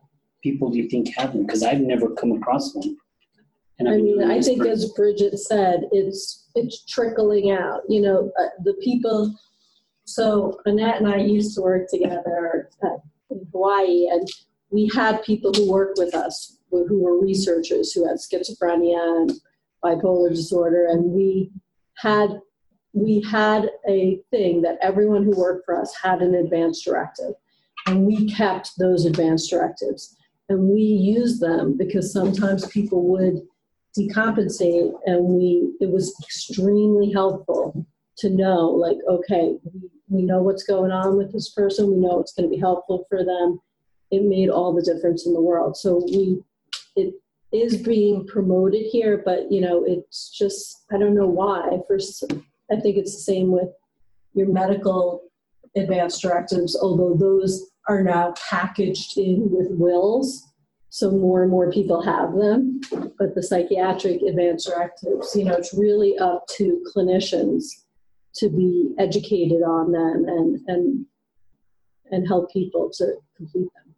people 0.41 0.69
do 0.69 0.77
you 0.77 0.89
think 0.89 1.09
have 1.15 1.33
them? 1.33 1.45
Because 1.45 1.63
I've 1.63 1.81
never 1.81 2.09
come 2.09 2.31
across 2.31 2.73
one. 2.73 2.97
And 3.79 3.89
I 3.89 3.97
mean, 3.97 4.23
I 4.23 4.41
think 4.41 4.63
for- 4.63 4.69
as 4.69 4.91
Bridget 4.93 5.37
said, 5.39 5.87
it's, 5.91 6.49
it's 6.55 6.85
trickling 6.85 7.51
out, 7.51 7.81
you 7.89 8.01
know, 8.01 8.31
uh, 8.39 8.49
the 8.63 8.73
people. 8.75 9.33
So 10.05 10.59
Annette 10.65 10.97
and 10.97 11.07
I 11.07 11.17
used 11.17 11.55
to 11.55 11.61
work 11.61 11.89
together 11.89 12.69
at- 12.83 13.01
in 13.29 13.47
Hawaii 13.51 14.07
and 14.09 14.27
we 14.69 14.89
had 14.93 15.23
people 15.23 15.51
who 15.53 15.71
worked 15.71 15.97
with 15.97 16.13
us 16.13 16.57
who 16.69 16.99
were 17.01 17.19
researchers 17.21 17.91
who 17.93 18.07
had 18.07 18.17
schizophrenia 18.17 19.21
and 19.21 19.31
bipolar 19.83 20.29
disorder 20.29 20.87
and 20.87 21.11
we 21.11 21.51
had 21.95 22.39
we 22.93 23.21
had 23.21 23.71
a 23.88 24.19
thing 24.29 24.62
that 24.62 24.77
everyone 24.82 25.23
who 25.23 25.36
worked 25.36 25.65
for 25.65 25.79
us 25.79 25.93
had 25.95 26.21
an 26.21 26.36
advance 26.36 26.84
directive. 26.84 27.34
And 27.88 28.06
we 28.06 28.29
kept 28.29 28.77
those 28.77 29.06
advance 29.06 29.49
directives. 29.49 30.15
And 30.47 30.69
we 30.69 30.82
used 30.82 31.41
them 31.41 31.75
because 31.77 32.13
sometimes 32.13 32.67
people 32.67 33.03
would 33.08 33.41
decompensate 33.97 34.93
and 35.06 35.25
we, 35.25 35.73
it 35.79 35.89
was 35.89 36.15
extremely 36.23 37.12
helpful 37.12 37.86
to 38.17 38.29
know, 38.29 38.67
like, 38.69 38.97
okay, 39.10 39.58
we- 39.63 39.89
know 40.21 40.43
what's 40.43 40.63
going 40.63 40.91
on 40.91 41.17
with 41.17 41.34
this 41.34 41.49
person, 41.49 41.89
we 41.89 41.97
know 41.97 42.19
it's 42.19 42.34
gonna 42.34 42.47
be 42.47 42.58
helpful 42.58 43.03
for 43.10 43.25
them. 43.25 43.60
It 44.12 44.23
made 44.23 44.49
all 44.49 44.71
the 44.71 44.84
difference 44.84 45.25
in 45.25 45.34
the 45.34 45.41
world. 45.41 45.75
So 45.75 46.03
we, 46.06 46.43
it 46.95 47.15
is 47.51 47.77
being 47.77 48.27
promoted 48.27 48.86
here, 48.91 49.23
but, 49.25 49.51
you 49.51 49.60
know, 49.60 49.84
it's 49.86 50.29
just, 50.29 50.84
I 50.91 50.99
don't 50.99 51.15
know 51.15 51.27
why. 51.27 51.79
First, 51.88 52.23
I 52.73 52.79
think 52.79 52.97
it's 52.97 53.15
the 53.15 53.21
same 53.21 53.51
with 53.51 53.69
your 54.33 54.47
medical 54.47 55.23
advance 55.75 56.19
directives, 56.19 56.77
although 56.79 57.15
those 57.15 57.71
are 57.88 58.03
now 58.03 58.33
packaged 58.49 59.17
in 59.17 59.49
with 59.51 59.67
wills. 59.71 60.49
So 60.89 61.09
more 61.09 61.41
and 61.41 61.49
more 61.49 61.71
people 61.71 62.01
have 62.03 62.36
them. 62.36 62.79
But 63.17 63.33
the 63.33 63.41
psychiatric 63.41 64.21
advance 64.21 64.65
directives, 64.65 65.36
you 65.36 65.45
know, 65.45 65.55
it's 65.55 65.73
really 65.73 66.17
up 66.19 66.45
to 66.57 66.83
clinicians 66.95 67.65
to 68.36 68.49
be 68.49 68.93
educated 68.99 69.63
on 69.63 69.91
them 69.91 70.25
and, 70.27 70.59
and, 70.67 71.05
and 72.12 72.27
help 72.27 72.51
people 72.51 72.91
to 72.97 73.15
complete 73.36 73.69
them. 73.73 73.95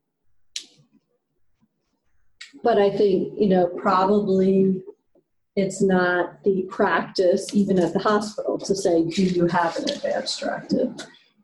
But 2.64 2.80
I 2.80 2.90
think, 2.90 3.34
you 3.38 3.50
know, 3.50 3.68
probably 3.68 4.82
it's 5.56 5.82
not 5.82 6.44
the 6.44 6.64
practice, 6.70 7.54
even 7.54 7.80
at 7.80 7.94
the 7.94 8.00
hospital, 8.00 8.58
to 8.58 8.76
say, 8.76 9.06
do 9.06 9.24
you 9.24 9.48
have 9.48 9.76
an 9.78 9.90
advance 9.90 10.38
directive? 10.38 10.94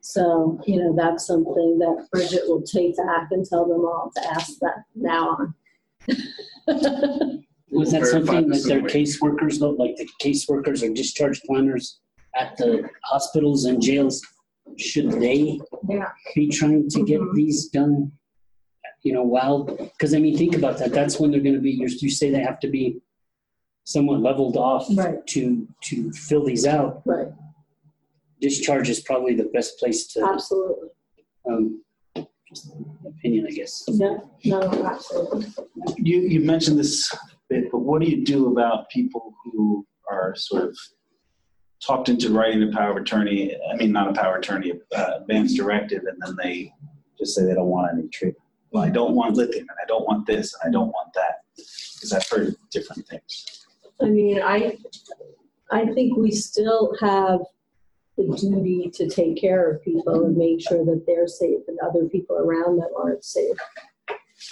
So, 0.01 0.59
you 0.65 0.79
know, 0.79 0.95
that's 0.95 1.25
something 1.27 1.77
that 1.79 2.07
Bridget 2.11 2.43
will 2.47 2.61
take 2.63 2.97
back 2.97 3.27
and 3.31 3.45
tell 3.45 3.65
them 3.67 3.81
all 3.85 4.11
to 4.15 4.27
ask 4.29 4.57
that 4.59 4.83
now 4.95 5.29
on. 5.29 5.53
Was 7.71 7.91
that 7.93 8.05
something 8.05 8.49
this 8.49 8.63
that 8.63 8.67
their 8.69 8.77
in 8.79 8.83
a 8.83 8.87
way. 8.87 8.93
caseworkers, 8.93 9.59
though, 9.59 9.69
like 9.69 9.95
the 9.95 10.07
caseworkers 10.21 10.83
or 10.83 10.93
discharge 10.93 11.41
planners 11.43 12.01
at 12.35 12.57
the 12.57 12.89
hospitals 13.05 13.63
and 13.65 13.81
jails, 13.81 14.21
should 14.77 15.11
they 15.21 15.59
Yeah. 15.87 16.09
be 16.35 16.49
trying 16.49 16.89
to 16.89 17.05
get 17.05 17.21
Mhm. 17.21 17.33
these 17.33 17.69
done? 17.69 18.11
You 19.03 19.13
know, 19.13 19.23
while, 19.23 19.63
because 19.63 20.13
I 20.13 20.19
mean, 20.19 20.37
think 20.37 20.55
about 20.55 20.79
that. 20.79 20.91
That's 20.91 21.17
when 21.19 21.31
they're 21.31 21.39
going 21.39 21.55
to 21.55 21.61
be. 21.61 21.71
You 21.71 21.87
you 21.87 22.09
say 22.09 22.29
they 22.29 22.41
have 22.43 22.59
to 22.59 22.67
be 22.67 23.01
somewhat 23.83 24.19
leveled 24.21 24.57
off 24.57 24.87
Right. 24.95 25.25
to 25.27 25.67
to 25.83 26.11
fill 26.13 26.45
these 26.45 26.65
out. 26.65 27.01
Right, 27.05 27.27
Discharge 28.39 28.89
is 28.89 28.99
probably 29.01 29.35
the 29.35 29.45
best 29.53 29.77
place 29.79 30.07
to. 30.13 30.23
absolutely. 30.25 30.89
Um, 31.49 31.83
just 32.47 32.71
opinion, 33.05 33.47
I 33.47 33.51
guess. 33.51 33.83
Yeah, 33.87 34.17
no, 34.45 34.61
absolutely. 34.85 35.45
You, 35.97 36.19
you 36.21 36.41
mentioned 36.41 36.77
this 36.77 37.13
bit, 37.49 37.71
but 37.71 37.79
what 37.79 38.01
do 38.01 38.07
you 38.09 38.23
do 38.25 38.51
about 38.51 38.89
people 38.89 39.33
who 39.43 39.85
are 40.09 40.35
sort 40.35 40.63
of 40.63 40.77
talked 41.85 42.09
into 42.09 42.31
writing 42.33 42.61
a 42.63 42.71
power 42.71 42.91
of 42.91 42.97
attorney, 42.97 43.55
I 43.71 43.75
mean, 43.75 43.91
not 43.91 44.09
a 44.09 44.13
power 44.13 44.35
of 44.35 44.39
attorney, 44.41 44.73
uh, 44.95 45.11
advance 45.21 45.53
directive, 45.55 46.03
and 46.05 46.17
then 46.21 46.35
they 46.43 46.73
just 47.17 47.35
say 47.35 47.45
they 47.45 47.53
don't 47.53 47.67
want 47.69 47.91
any 47.97 48.07
treatment? 48.09 48.43
Well, 48.71 48.83
I 48.83 48.89
don't 48.89 49.15
want 49.15 49.35
lithium, 49.35 49.67
and 49.69 49.77
I 49.81 49.85
don't 49.87 50.05
want 50.05 50.25
this, 50.27 50.53
and 50.61 50.69
I 50.69 50.71
don't 50.71 50.89
want 50.89 51.13
that, 51.13 51.35
because 51.55 52.13
I've 52.13 52.27
heard 52.27 52.55
different 52.71 53.07
things. 53.07 53.60
I 54.01 54.09
mean, 54.09 54.41
I, 54.41 54.77
I 55.71 55.85
think 55.93 56.17
we 56.17 56.31
still 56.31 56.95
have 56.99 57.41
the 58.17 58.35
duty 58.35 58.91
to 58.93 59.09
take 59.09 59.39
care 59.39 59.69
of 59.69 59.83
people 59.83 60.25
and 60.25 60.35
make 60.35 60.61
sure 60.61 60.83
that 60.85 61.03
they're 61.07 61.27
safe 61.27 61.61
and 61.67 61.79
other 61.79 62.05
people 62.05 62.37
around 62.37 62.77
them 62.77 62.89
aren't 62.97 63.23
safe. 63.23 63.57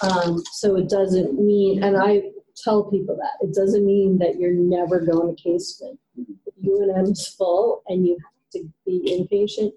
Um, 0.02 0.42
so 0.52 0.76
it 0.76 0.88
doesn't 0.88 1.38
mean, 1.38 1.82
and 1.82 1.96
I 1.96 2.22
tell 2.56 2.84
people 2.84 3.16
that, 3.16 3.46
it 3.46 3.54
doesn't 3.54 3.84
mean 3.84 4.18
that 4.18 4.38
you're 4.38 4.52
never 4.52 5.00
going 5.00 5.36
to 5.36 5.42
Kaseman. 5.42 5.98
If 6.16 6.54
UNM 6.64 7.10
is 7.10 7.26
full 7.28 7.82
and 7.88 8.06
you 8.06 8.16
have 8.16 8.52
to 8.52 8.72
be 8.86 9.02
inpatient, 9.18 9.72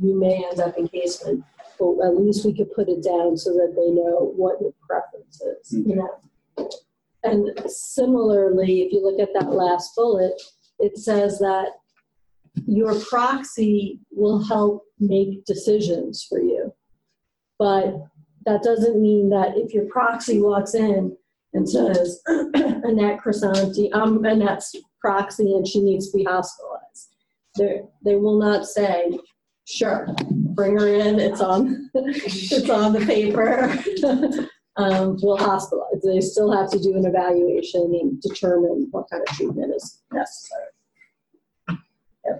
you 0.00 0.18
may 0.18 0.44
end 0.50 0.60
up 0.60 0.76
in 0.78 0.88
Kaseman. 0.88 1.44
But 1.78 2.06
at 2.06 2.16
least 2.16 2.46
we 2.46 2.54
could 2.54 2.72
put 2.72 2.88
it 2.88 3.02
down 3.02 3.36
so 3.36 3.52
that 3.52 3.74
they 3.76 3.90
know 3.90 4.32
what 4.34 4.60
your 4.60 4.72
preference 4.88 5.42
is, 5.42 5.72
you 5.72 5.96
know? 5.96 6.20
And 7.26 7.70
similarly, 7.70 8.82
if 8.82 8.92
you 8.92 9.02
look 9.02 9.20
at 9.20 9.34
that 9.34 9.52
last 9.52 9.94
bullet, 9.96 10.40
it 10.78 10.96
says 10.98 11.38
that 11.38 11.68
your 12.66 12.98
proxy 13.00 14.00
will 14.10 14.42
help 14.42 14.84
make 14.98 15.44
decisions 15.44 16.24
for 16.28 16.40
you. 16.40 16.72
But 17.58 17.94
that 18.46 18.62
doesn't 18.62 19.00
mean 19.00 19.30
that 19.30 19.56
if 19.56 19.74
your 19.74 19.86
proxy 19.86 20.40
walks 20.40 20.74
in 20.74 21.16
and 21.52 21.68
says, 21.68 22.20
Annette 22.26 23.20
Crisanti, 23.20 23.90
I'm 23.92 24.24
Annette's 24.24 24.74
proxy 25.00 25.54
and 25.54 25.66
she 25.66 25.80
needs 25.80 26.10
to 26.10 26.18
be 26.18 26.24
hospitalized. 26.24 27.14
They, 27.58 27.82
they 28.04 28.16
will 28.16 28.38
not 28.38 28.66
say, 28.66 29.18
sure, 29.66 30.08
bring 30.30 30.78
her 30.78 30.88
in, 30.88 31.18
it's 31.18 31.40
on, 31.40 31.90
it's 31.94 32.70
on 32.70 32.92
the 32.92 33.04
paper. 33.04 33.72
um, 34.76 35.16
will 35.22 35.38
hospitalize. 35.38 36.02
They 36.02 36.20
still 36.20 36.52
have 36.52 36.70
to 36.70 36.78
do 36.78 36.96
an 36.96 37.06
evaluation 37.06 37.82
and 38.00 38.20
determine 38.20 38.88
what 38.90 39.08
kind 39.10 39.22
of 39.26 39.34
treatment 39.34 39.74
is 39.74 40.02
necessary. 40.12 40.66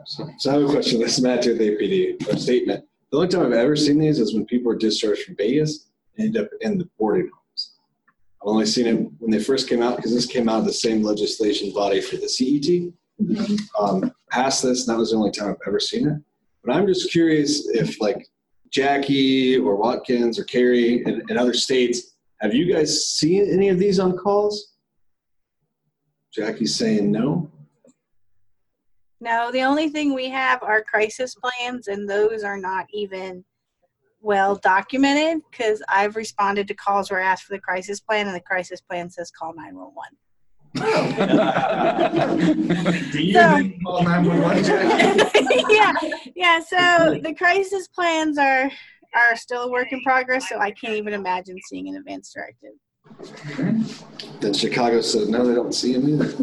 So 0.05 0.29
so 0.39 0.51
I 0.51 0.55
have 0.55 0.63
a 0.69 0.73
question. 0.73 1.01
This 1.01 1.17
is 1.17 1.23
Matt 1.23 1.47
with 1.47 1.61
APD, 1.61 2.27
a 2.29 2.39
statement. 2.39 2.85
The 3.11 3.17
only 3.17 3.29
time 3.29 3.47
I've 3.47 3.53
ever 3.53 3.77
seen 3.77 3.99
these 3.99 4.19
is 4.19 4.35
when 4.35 4.45
people 4.45 4.71
are 4.73 4.77
discharged 4.77 5.23
from 5.23 5.37
Vegas 5.37 5.87
and 6.17 6.27
end 6.27 6.37
up 6.37 6.51
in 6.61 6.79
the 6.79 6.89
boarding 6.99 7.31
homes. 7.33 7.73
I've 8.43 8.49
only 8.49 8.67
seen 8.67 8.87
it 8.87 9.11
when 9.19 9.31
they 9.31 9.43
first 9.43 9.69
came 9.69 9.83
out 9.83 9.97
because 9.97 10.13
this 10.13 10.27
came 10.27 10.49
out 10.49 10.59
of 10.59 10.65
the 10.65 10.73
same 10.73 11.03
legislation 11.03 11.73
body 11.73 12.01
for 12.01 12.17
the 12.17 12.29
CET. 12.29 12.93
Um, 13.79 14.13
passed 14.31 14.63
this, 14.63 14.87
and 14.87 14.95
that 14.95 14.99
was 14.99 15.13
the 15.13 15.17
only 15.17 15.31
time 15.31 15.51
I've 15.51 15.69
ever 15.69 15.81
seen 15.81 16.09
it. 16.09 16.23
But 16.65 16.75
I'm 16.75 16.87
just 16.87 17.11
curious 17.11 17.69
if, 17.69 18.01
like, 18.01 18.29
Jackie 18.71 19.57
or 19.57 19.77
Watkins 19.77 20.39
or 20.39 20.45
Carrie 20.45 21.03
in, 21.05 21.23
in 21.29 21.39
other 21.39 21.55
states, 21.55 22.16
have 22.41 22.55
you 22.55 22.73
guys 22.73 23.07
seen 23.07 23.49
any 23.51 23.69
of 23.69 23.79
these 23.79 23.99
on 23.99 24.17
calls? 24.17 24.75
Jackie's 26.35 26.75
saying 26.75 27.11
no. 27.11 27.51
No, 29.21 29.51
the 29.51 29.63
only 29.63 29.89
thing 29.89 30.13
we 30.15 30.29
have 30.29 30.63
are 30.63 30.83
crisis 30.85 31.35
plans, 31.35 31.89
and 31.89 32.09
those 32.09 32.45
are 32.45 32.59
not 32.59 32.87
even 32.93 33.45
well 34.21 34.57
documented 34.57 35.43
because 35.51 35.83
I've 35.89 36.17
responded 36.17 36.69
to 36.69 36.75
calls 36.75 37.11
where 37.11 37.23
I 37.23 37.27
asked 37.27 37.45
for 37.45 37.55
the 37.55 37.61
crisis 37.61 38.01
plan, 38.01 38.27
and 38.27 38.37
the 38.37 38.41
crisis 38.41 38.81
plan 38.83 39.09
says 39.09 39.31
call 39.31 39.55
911. 39.55 40.19
Do 43.13 43.23
you 43.23 43.33
So- 43.33 43.57
think 43.57 43.83
call 43.83 44.03
911, 44.03 44.65
Jackie? 44.65 45.65
yeah, 45.71 45.93
yeah. 46.35 46.61
So 46.61 47.19
the 47.23 47.33
crisis 47.35 47.89
plans 47.89 48.37
are 48.37 48.71
are 49.17 49.37
still 49.37 49.65
a 49.65 49.71
work 49.71 49.93
in 49.93 50.01
progress, 50.03 50.49
so 50.49 50.59
I 50.59 50.71
can't 50.71 50.95
even 50.95 51.15
imagine 51.15 51.59
seeing 51.69 51.89
an 51.89 51.97
advance 51.97 52.33
directive. 52.33 52.73
Then 54.41 54.53
Chicago 54.53 55.01
said 55.01 55.29
no, 55.29 55.47
they 55.47 55.55
don't 55.55 55.75
see 55.75 55.95
him 55.95 56.09
either. 56.09 56.35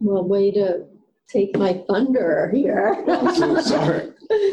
Well, 0.00 0.24
way 0.24 0.50
to 0.52 0.86
take 1.28 1.56
my 1.56 1.84
thunder 1.88 2.50
here. 2.52 3.04
I'm 3.08 3.34
so 3.34 3.60
sorry. 3.60 4.12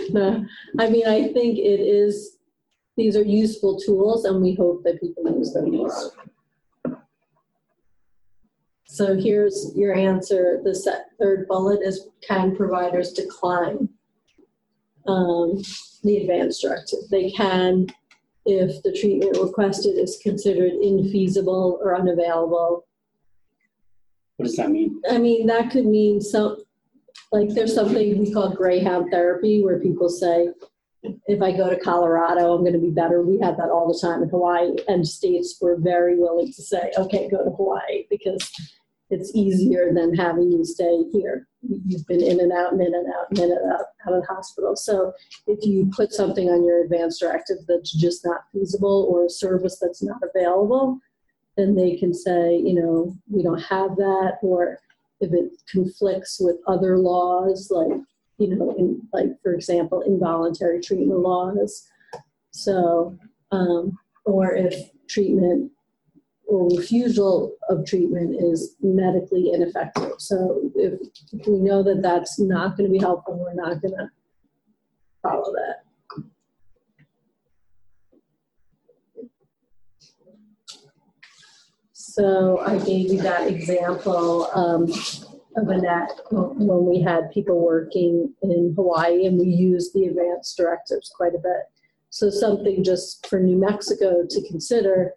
No, 0.09 0.45
I 0.79 0.89
mean, 0.89 1.07
I 1.07 1.31
think 1.31 1.57
it 1.57 1.79
is, 1.79 2.37
these 2.97 3.15
are 3.15 3.23
useful 3.23 3.79
tools 3.79 4.25
and 4.25 4.41
we 4.41 4.55
hope 4.55 4.83
that 4.83 4.99
people 4.99 5.23
use 5.37 5.53
them. 5.53 5.71
So 8.87 9.15
here's 9.15 9.71
your 9.75 9.93
answer. 9.93 10.61
The 10.63 10.73
se- 10.73 11.03
third 11.19 11.47
bullet 11.47 11.81
is 11.83 12.07
can 12.27 12.55
providers 12.55 13.11
decline 13.11 13.89
um, 15.07 15.61
the 16.03 16.17
advance 16.17 16.61
directive? 16.61 16.99
They 17.11 17.31
can 17.31 17.87
if 18.45 18.81
the 18.83 18.93
treatment 18.93 19.37
requested 19.41 19.97
is 19.97 20.19
considered 20.23 20.71
infeasible 20.71 21.79
or 21.81 21.97
unavailable 21.97 22.85
What 24.37 24.45
does 24.45 24.55
that 24.55 24.71
mean? 24.71 25.01
I 25.11 25.17
mean, 25.17 25.47
that 25.47 25.69
could 25.69 25.85
mean 25.85 26.21
some, 26.21 26.57
like, 27.33 27.49
there's 27.49 27.75
something 27.75 28.19
we 28.19 28.31
call 28.31 28.55
Greyhound 28.55 29.11
therapy 29.11 29.61
where 29.61 29.79
people 29.79 30.07
say, 30.07 30.49
if 31.03 31.41
I 31.41 31.51
go 31.55 31.69
to 31.69 31.79
Colorado, 31.79 32.53
I'm 32.53 32.61
going 32.61 32.73
to 32.73 32.79
be 32.79 32.89
better. 32.89 33.21
We 33.21 33.39
had 33.39 33.57
that 33.57 33.69
all 33.69 33.87
the 33.87 33.99
time 33.99 34.23
in 34.23 34.29
Hawaii, 34.29 34.75
and 34.87 35.07
states 35.07 35.57
were 35.61 35.77
very 35.79 36.17
willing 36.17 36.47
to 36.47 36.61
say, 36.61 36.91
okay, 36.97 37.29
go 37.29 37.43
to 37.43 37.51
Hawaii 37.51 38.05
because 38.09 38.51
it's 39.09 39.33
easier 39.33 39.93
than 39.93 40.13
having 40.15 40.51
you 40.51 40.65
stay 40.65 41.03
here. 41.13 41.47
You've 41.61 42.05
been 42.07 42.21
in 42.21 42.41
and 42.41 42.51
out 42.51 42.73
and 42.73 42.81
in 42.81 42.93
and 42.93 43.07
out 43.07 43.29
and 43.29 43.39
in 43.39 43.51
and 43.51 43.71
out, 43.71 43.85
out 44.05 44.13
of 44.13 44.21
the 44.21 44.27
hospital. 44.27 44.75
So 44.75 45.13
if 45.45 45.65
you 45.65 45.89
put 45.95 46.11
something 46.11 46.49
on 46.49 46.65
your 46.65 46.83
advance 46.83 47.19
directive 47.19 47.57
that's 47.67 47.93
just 47.93 48.25
not 48.25 48.41
feasible 48.51 49.07
or 49.09 49.25
a 49.25 49.29
service 49.29 49.79
that's 49.79 50.03
not 50.03 50.19
available, 50.23 50.99
then 51.55 51.75
they 51.75 51.95
can 51.95 52.13
say, 52.13 52.57
you 52.57 52.73
know, 52.73 53.15
we 53.29 53.43
don't 53.43 53.61
have 53.61 53.95
that, 53.95 54.39
or 54.41 54.79
if 55.21 55.31
it 55.33 55.51
conflicts 55.71 56.37
with 56.39 56.57
other 56.67 56.97
laws, 56.97 57.71
like, 57.71 58.01
you 58.37 58.55
know, 58.55 58.75
in, 58.77 59.01
like, 59.13 59.29
for 59.41 59.53
example, 59.53 60.01
involuntary 60.01 60.81
treatment 60.81 61.19
laws. 61.19 61.87
So, 62.51 63.17
um, 63.51 63.97
or 64.25 64.55
if 64.55 64.89
treatment 65.07 65.71
or 66.47 66.69
refusal 66.69 67.55
of 67.69 67.85
treatment 67.85 68.35
is 68.39 68.75
medically 68.81 69.51
ineffective. 69.53 70.13
So 70.17 70.71
if 70.75 70.99
we 71.47 71.59
know 71.59 71.83
that 71.83 72.01
that's 72.01 72.39
not 72.39 72.77
going 72.77 72.89
to 72.89 72.93
be 72.93 72.99
helpful, 72.99 73.37
we're 73.37 73.53
not 73.53 73.81
going 73.81 73.95
to 73.95 74.09
follow 75.21 75.53
that. 75.53 75.83
So 81.93 82.59
I 82.59 82.79
gave 82.79 83.11
you 83.11 83.21
that 83.21 83.47
example 83.47 84.49
um, 84.55 84.87
Annette 85.57 86.21
when 86.29 86.85
we 86.85 87.01
had 87.01 87.31
people 87.31 87.59
working 87.59 88.33
in 88.43 88.73
Hawaii 88.75 89.25
and 89.25 89.39
we 89.39 89.47
used 89.47 89.93
the 89.93 90.05
advanced 90.05 90.55
directives 90.55 91.11
quite 91.15 91.33
a 91.33 91.39
bit. 91.39 91.63
So 92.09 92.29
something 92.29 92.83
just 92.83 93.27
for 93.27 93.39
New 93.39 93.57
Mexico 93.57 94.25
to 94.29 94.47
consider 94.47 95.13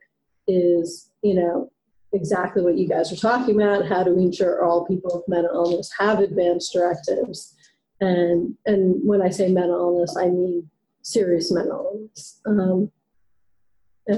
is, 0.46 1.11
you 1.22 1.35
know, 1.35 1.70
exactly 2.12 2.62
what 2.62 2.76
you 2.76 2.88
guys 2.88 3.12
are 3.12 3.16
talking 3.16 3.55
about. 3.55 3.87
How 3.87 4.03
do 4.03 4.14
we 4.14 4.24
ensure 4.24 4.64
all 4.64 4.87
people 4.87 5.11
with 5.14 5.29
mental 5.29 5.55
illness 5.55 5.92
have 5.98 6.20
advanced 6.20 6.72
directives? 6.72 7.55
And 8.00 8.57
and 8.66 8.96
when 9.05 9.22
I 9.22 9.29
say 9.29 9.53
mental 9.53 9.79
illness, 9.79 10.16
I 10.16 10.29
mean 10.29 10.70
serious 11.03 11.53
mental 11.53 11.90
illness. 11.92 12.40
Um, 12.46 12.90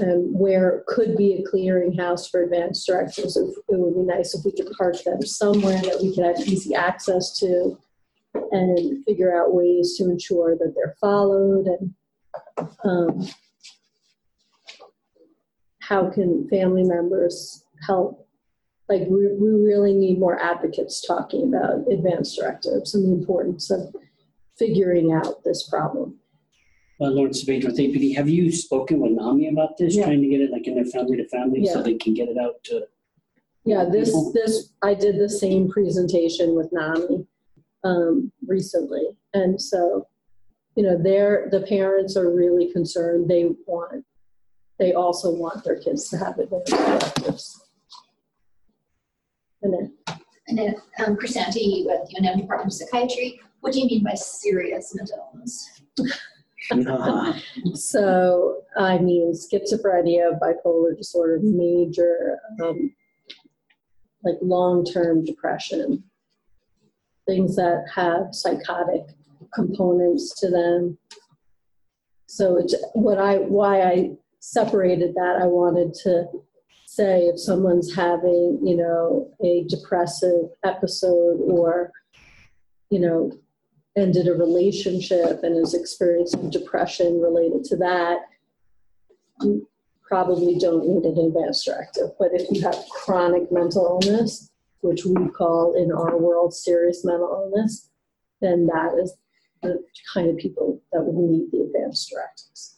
and 0.01 0.33
where 0.37 0.83
could 0.87 1.15
be 1.15 1.33
a 1.33 1.43
clearinghouse 1.43 2.29
for 2.29 2.43
advanced 2.43 2.87
directives. 2.87 3.37
It, 3.37 3.45
it 3.69 3.79
would 3.79 3.95
be 3.95 4.01
nice 4.01 4.33
if 4.33 4.43
we 4.43 4.51
could 4.51 4.71
park 4.77 4.95
them 5.03 5.21
somewhere 5.21 5.81
that 5.81 5.99
we 6.01 6.13
could 6.13 6.25
have 6.25 6.47
easy 6.47 6.73
access 6.73 7.37
to 7.39 7.77
and 8.51 9.03
figure 9.05 9.35
out 9.35 9.53
ways 9.53 9.95
to 9.97 10.05
ensure 10.05 10.57
that 10.57 10.73
they're 10.75 10.95
followed 10.99 11.67
and 11.67 11.93
um, 12.83 13.27
how 15.79 16.09
can 16.09 16.47
family 16.49 16.83
members 16.83 17.63
help? 17.85 18.27
Like, 18.89 19.01
we, 19.01 19.27
we 19.33 19.49
really 19.49 19.93
need 19.93 20.19
more 20.19 20.39
advocates 20.39 21.05
talking 21.05 21.47
about 21.47 21.91
advanced 21.91 22.37
directives 22.37 22.95
and 22.95 23.05
the 23.05 23.19
importance 23.19 23.69
of 23.69 23.95
figuring 24.57 25.11
out 25.11 25.43
this 25.43 25.67
problem. 25.69 26.19
Uh, 27.03 27.09
Lawrence 27.09 27.41
Savage 27.41 27.65
with 27.65 27.77
APD, 27.77 28.15
have 28.15 28.29
you 28.29 28.49
spoken 28.49 28.99
with 29.01 29.11
NAMI 29.11 29.49
about 29.49 29.77
this, 29.77 29.93
Yeah. 29.93 30.05
trying 30.05 30.21
to 30.21 30.27
get 30.29 30.39
it 30.39 30.51
like 30.51 30.67
in 30.67 30.75
their 30.75 30.85
family 30.85 31.17
to 31.17 31.27
family 31.27 31.65
so 31.65 31.79
Yeah. 31.79 31.83
they 31.83 31.95
can 31.95 32.13
get 32.13 32.29
it 32.29 32.37
out 32.37 32.63
to? 32.65 32.87
Yeah, 33.65 33.83
this, 33.89 34.09
People- 34.09 34.31
this, 34.31 34.69
I 34.81 34.93
did 34.93 35.17
the 35.19 35.27
same 35.27 35.67
presentation 35.67 36.55
with 36.55 36.71
NAMI 36.71 37.27
um, 37.83 38.31
recently. 38.47 39.17
And 39.33 39.61
so, 39.61 40.07
you 40.77 40.83
know, 40.83 40.97
they're, 40.97 41.49
the 41.51 41.61
parents 41.61 42.15
are 42.15 42.33
really 42.33 42.71
concerned. 42.71 43.29
They 43.29 43.49
want, 43.67 44.05
they 44.79 44.93
also 44.93 45.29
want 45.29 45.65
their 45.65 45.77
kids 45.77 46.07
to 46.09 46.17
have 46.17 46.39
advanced 46.39 46.71
directives. 46.71 47.65
And 49.61 49.73
then, 49.73 49.93
And 50.47 50.57
then, 50.57 50.75
um, 51.05 51.17
Chrisanti 51.17 51.83
with 51.85 52.09
the 52.09 52.15
UNM 52.15 52.37
Department 52.39 52.67
of 52.67 52.73
Psychiatry, 52.73 53.41
what 53.59 53.73
do 53.73 53.79
you 53.81 53.87
mean 53.87 54.03
by 54.03 54.13
serious 54.13 54.95
mental 54.95 55.31
illness? 55.33 55.81
So, 57.75 58.61
I 58.77 58.97
mean, 58.97 59.33
schizophrenia, 59.33 60.39
bipolar 60.39 60.97
disorder, 60.97 61.39
major, 61.41 62.39
um, 62.61 62.93
like 64.23 64.35
long-term 64.41 65.25
depression, 65.25 66.03
things 67.27 67.55
that 67.55 67.85
have 67.93 68.33
psychotic 68.33 69.03
components 69.53 70.39
to 70.39 70.49
them. 70.49 70.97
So 72.27 72.57
it's 72.57 72.75
what 72.93 73.19
I, 73.19 73.37
why 73.37 73.81
I 73.83 74.11
separated 74.39 75.15
that, 75.15 75.39
I 75.41 75.45
wanted 75.45 75.93
to 76.03 76.25
say 76.85 77.23
if 77.23 77.39
someone's 77.39 77.93
having, 77.95 78.59
you 78.63 78.77
know, 78.77 79.31
a 79.43 79.65
depressive 79.67 80.49
episode 80.63 81.39
or, 81.41 81.91
you 82.89 82.99
know, 82.99 83.31
ended 83.95 84.27
a 84.27 84.33
relationship 84.33 85.43
and 85.43 85.57
is 85.57 85.73
experiencing 85.73 86.49
depression 86.49 87.21
related 87.21 87.63
to 87.65 87.77
that, 87.77 88.21
you 89.41 89.67
probably 90.07 90.57
don't 90.57 90.87
need 90.87 91.03
an 91.05 91.17
advanced 91.25 91.65
directive. 91.65 92.09
But 92.19 92.29
if 92.33 92.49
you 92.51 92.61
have 92.61 92.77
chronic 92.89 93.51
mental 93.51 93.99
illness, 94.03 94.49
which 94.81 95.05
we 95.05 95.27
call 95.29 95.75
in 95.75 95.91
our 95.91 96.17
world 96.17 96.53
serious 96.53 97.05
mental 97.05 97.29
illness, 97.53 97.89
then 98.41 98.67
that 98.67 98.93
is 99.01 99.15
the 99.61 99.81
kind 100.13 100.29
of 100.29 100.37
people 100.37 100.81
that 100.91 101.01
would 101.01 101.15
need 101.15 101.51
the 101.51 101.61
advanced 101.61 102.11
directives. 102.11 102.75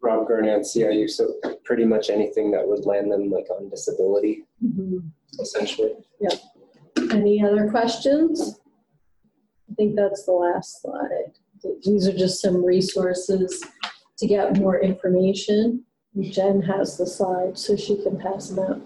Rob 0.00 0.28
Gurnan, 0.28 0.60
CIU, 0.60 1.10
so 1.10 1.34
pretty 1.64 1.84
much 1.84 2.08
anything 2.08 2.50
that 2.52 2.66
would 2.66 2.86
land 2.86 3.12
them 3.12 3.30
like 3.30 3.46
on 3.50 3.68
disability, 3.68 4.44
mm-hmm. 4.64 4.98
essentially. 5.40 5.92
Yeah. 6.20 6.36
Any 7.10 7.42
other 7.44 7.68
questions? 7.68 8.60
I 9.78 9.84
think 9.84 9.94
that's 9.94 10.24
the 10.24 10.32
last 10.32 10.82
slide. 10.82 11.34
These 11.84 12.08
are 12.08 12.12
just 12.12 12.42
some 12.42 12.64
resources 12.64 13.64
to 14.18 14.26
get 14.26 14.58
more 14.58 14.80
information. 14.80 15.84
Jen 16.20 16.60
has 16.62 16.98
the 16.98 17.06
slide, 17.06 17.56
so 17.56 17.76
she 17.76 18.02
can 18.02 18.18
pass 18.18 18.48
them 18.48 18.58
out. 18.58 18.80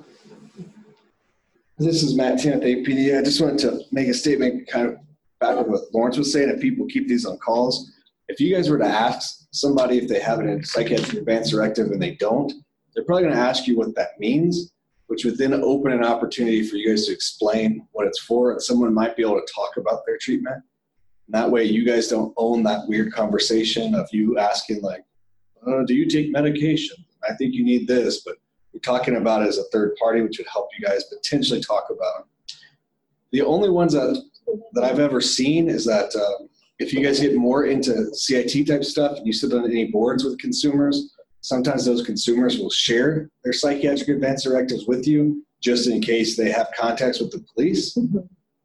This 1.78 2.02
is 2.02 2.14
Matt 2.14 2.40
Tan 2.40 2.54
at 2.54 2.60
APD. 2.60 3.18
I 3.18 3.22
just 3.22 3.40
wanted 3.40 3.58
to 3.60 3.80
make 3.90 4.08
a 4.08 4.12
statement 4.12 4.68
kind 4.68 4.86
of 4.86 4.96
back 5.40 5.56
with 5.56 5.68
what 5.68 5.94
Lawrence 5.94 6.18
was 6.18 6.30
saying. 6.30 6.50
If 6.50 6.60
people 6.60 6.84
keep 6.86 7.08
these 7.08 7.24
on 7.24 7.38
calls, 7.38 7.90
if 8.28 8.38
you 8.38 8.54
guys 8.54 8.68
were 8.68 8.76
to 8.76 8.84
ask 8.84 9.46
somebody 9.50 9.96
if 9.96 10.08
they 10.08 10.20
have 10.20 10.40
a 10.40 10.62
psychiatric 10.62 11.20
advance 11.20 11.52
directive 11.52 11.86
and 11.90 12.02
they 12.02 12.16
don't, 12.16 12.52
they're 12.94 13.04
probably 13.04 13.22
going 13.22 13.34
to 13.34 13.40
ask 13.40 13.66
you 13.66 13.78
what 13.78 13.94
that 13.94 14.20
means, 14.20 14.74
which 15.06 15.24
would 15.24 15.38
then 15.38 15.54
open 15.54 15.92
an 15.92 16.04
opportunity 16.04 16.62
for 16.62 16.76
you 16.76 16.90
guys 16.90 17.06
to 17.06 17.12
explain 17.12 17.88
what 17.92 18.06
it's 18.06 18.20
for. 18.20 18.52
And 18.52 18.62
someone 18.62 18.92
might 18.92 19.16
be 19.16 19.22
able 19.22 19.40
to 19.40 19.52
talk 19.54 19.78
about 19.78 20.02
their 20.04 20.18
treatment. 20.18 20.62
That 21.28 21.50
way 21.50 21.64
you 21.64 21.84
guys 21.84 22.08
don't 22.08 22.34
own 22.36 22.62
that 22.64 22.86
weird 22.88 23.12
conversation 23.12 23.94
of 23.94 24.08
you 24.12 24.38
asking 24.38 24.82
like, 24.82 25.04
uh, 25.66 25.84
do 25.84 25.94
you 25.94 26.06
take 26.06 26.30
medication? 26.30 26.96
I 27.28 27.34
think 27.34 27.54
you 27.54 27.64
need 27.64 27.86
this, 27.86 28.22
but 28.22 28.36
we're 28.72 28.80
talking 28.80 29.16
about 29.16 29.42
it 29.42 29.48
as 29.48 29.58
a 29.58 29.64
third 29.72 29.94
party, 29.96 30.20
which 30.22 30.38
would 30.38 30.48
help 30.52 30.68
you 30.78 30.84
guys 30.84 31.04
potentially 31.04 31.60
talk 31.60 31.88
about. 31.90 32.20
it. 32.20 32.54
The 33.30 33.42
only 33.42 33.70
ones 33.70 33.92
that, 33.92 34.22
that 34.72 34.84
I've 34.84 34.98
ever 34.98 35.20
seen 35.20 35.68
is 35.68 35.84
that 35.86 36.14
um, 36.16 36.48
if 36.78 36.92
you 36.92 37.02
guys 37.02 37.20
get 37.20 37.36
more 37.36 37.66
into 37.66 38.12
CIT 38.14 38.66
type 38.66 38.84
stuff 38.84 39.18
and 39.18 39.26
you 39.26 39.32
sit 39.32 39.52
on 39.52 39.64
any 39.64 39.90
boards 39.90 40.24
with 40.24 40.38
consumers, 40.38 41.14
sometimes 41.40 41.84
those 41.84 42.04
consumers 42.04 42.58
will 42.58 42.70
share 42.70 43.30
their 43.44 43.52
psychiatric 43.52 44.08
advance 44.08 44.44
directives 44.44 44.86
with 44.86 45.06
you 45.06 45.44
just 45.60 45.88
in 45.88 46.00
case 46.00 46.36
they 46.36 46.50
have 46.50 46.68
contacts 46.76 47.20
with 47.20 47.30
the 47.30 47.44
police. 47.54 47.96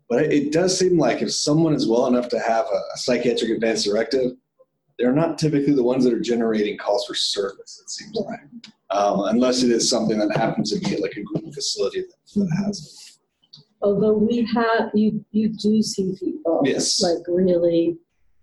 But 0.10 0.24
it, 0.24 0.32
it 0.34 0.52
does 0.52 0.78
seem 0.78 0.98
like 0.98 1.22
if 1.22 1.34
someone 1.34 1.74
is 1.74 1.88
well 1.88 2.08
enough 2.08 2.30
to 2.30 2.40
have 2.40 2.66
a, 2.66 2.78
a 2.78 2.98
psychiatric 2.98 3.52
advance 3.52 3.84
directive, 3.84 4.32
they're 4.98 5.14
not 5.14 5.38
typically 5.38 5.74
the 5.74 5.84
ones 5.84 6.04
that 6.04 6.14
are 6.14 6.20
generating 6.20 6.78
calls 6.78 7.06
for 7.06 7.14
service, 7.14 7.82
it 7.84 7.90
seems 7.90 8.16
like. 8.16 8.40
Um, 8.90 9.26
unless 9.26 9.64
it 9.64 9.70
is 9.70 9.90
something 9.90 10.18
that 10.18 10.36
happens 10.36 10.72
to 10.72 10.80
be 10.80 10.96
like 10.98 11.18
a 11.18 11.22
group 11.22 11.54
facility 11.54 12.02
that, 12.02 12.40
that 12.40 12.64
has 12.66 13.18
Although 13.82 14.14
we 14.14 14.48
have, 14.56 14.90
you, 14.94 15.24
you 15.32 15.50
do 15.50 15.84
see 15.84 16.16
people. 16.20 16.62
Yes. 16.66 17.00
Like 17.00 17.20
really, 17.28 17.98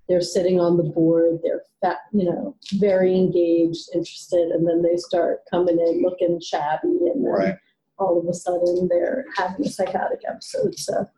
they're 0.08 0.20
sitting 0.20 0.60
on 0.60 0.76
the 0.76 0.84
board, 0.84 1.40
they're 1.42 1.62
fat, 1.80 1.98
you 2.12 2.24
know, 2.24 2.56
very 2.74 3.16
engaged, 3.16 3.88
interested, 3.94 4.50
and 4.50 4.66
then 4.66 4.80
they 4.82 4.96
start 4.96 5.40
coming 5.50 5.78
in 5.80 6.02
looking 6.02 6.40
shabby 6.40 6.88
and 6.88 7.24
then 7.24 7.32
Right. 7.32 7.56
all 7.98 8.20
of 8.20 8.28
a 8.28 8.34
sudden 8.34 8.86
they're 8.88 9.24
having 9.36 9.66
a 9.66 9.70
psychotic 9.70 10.20
episode, 10.28 10.78
so. 10.78 11.08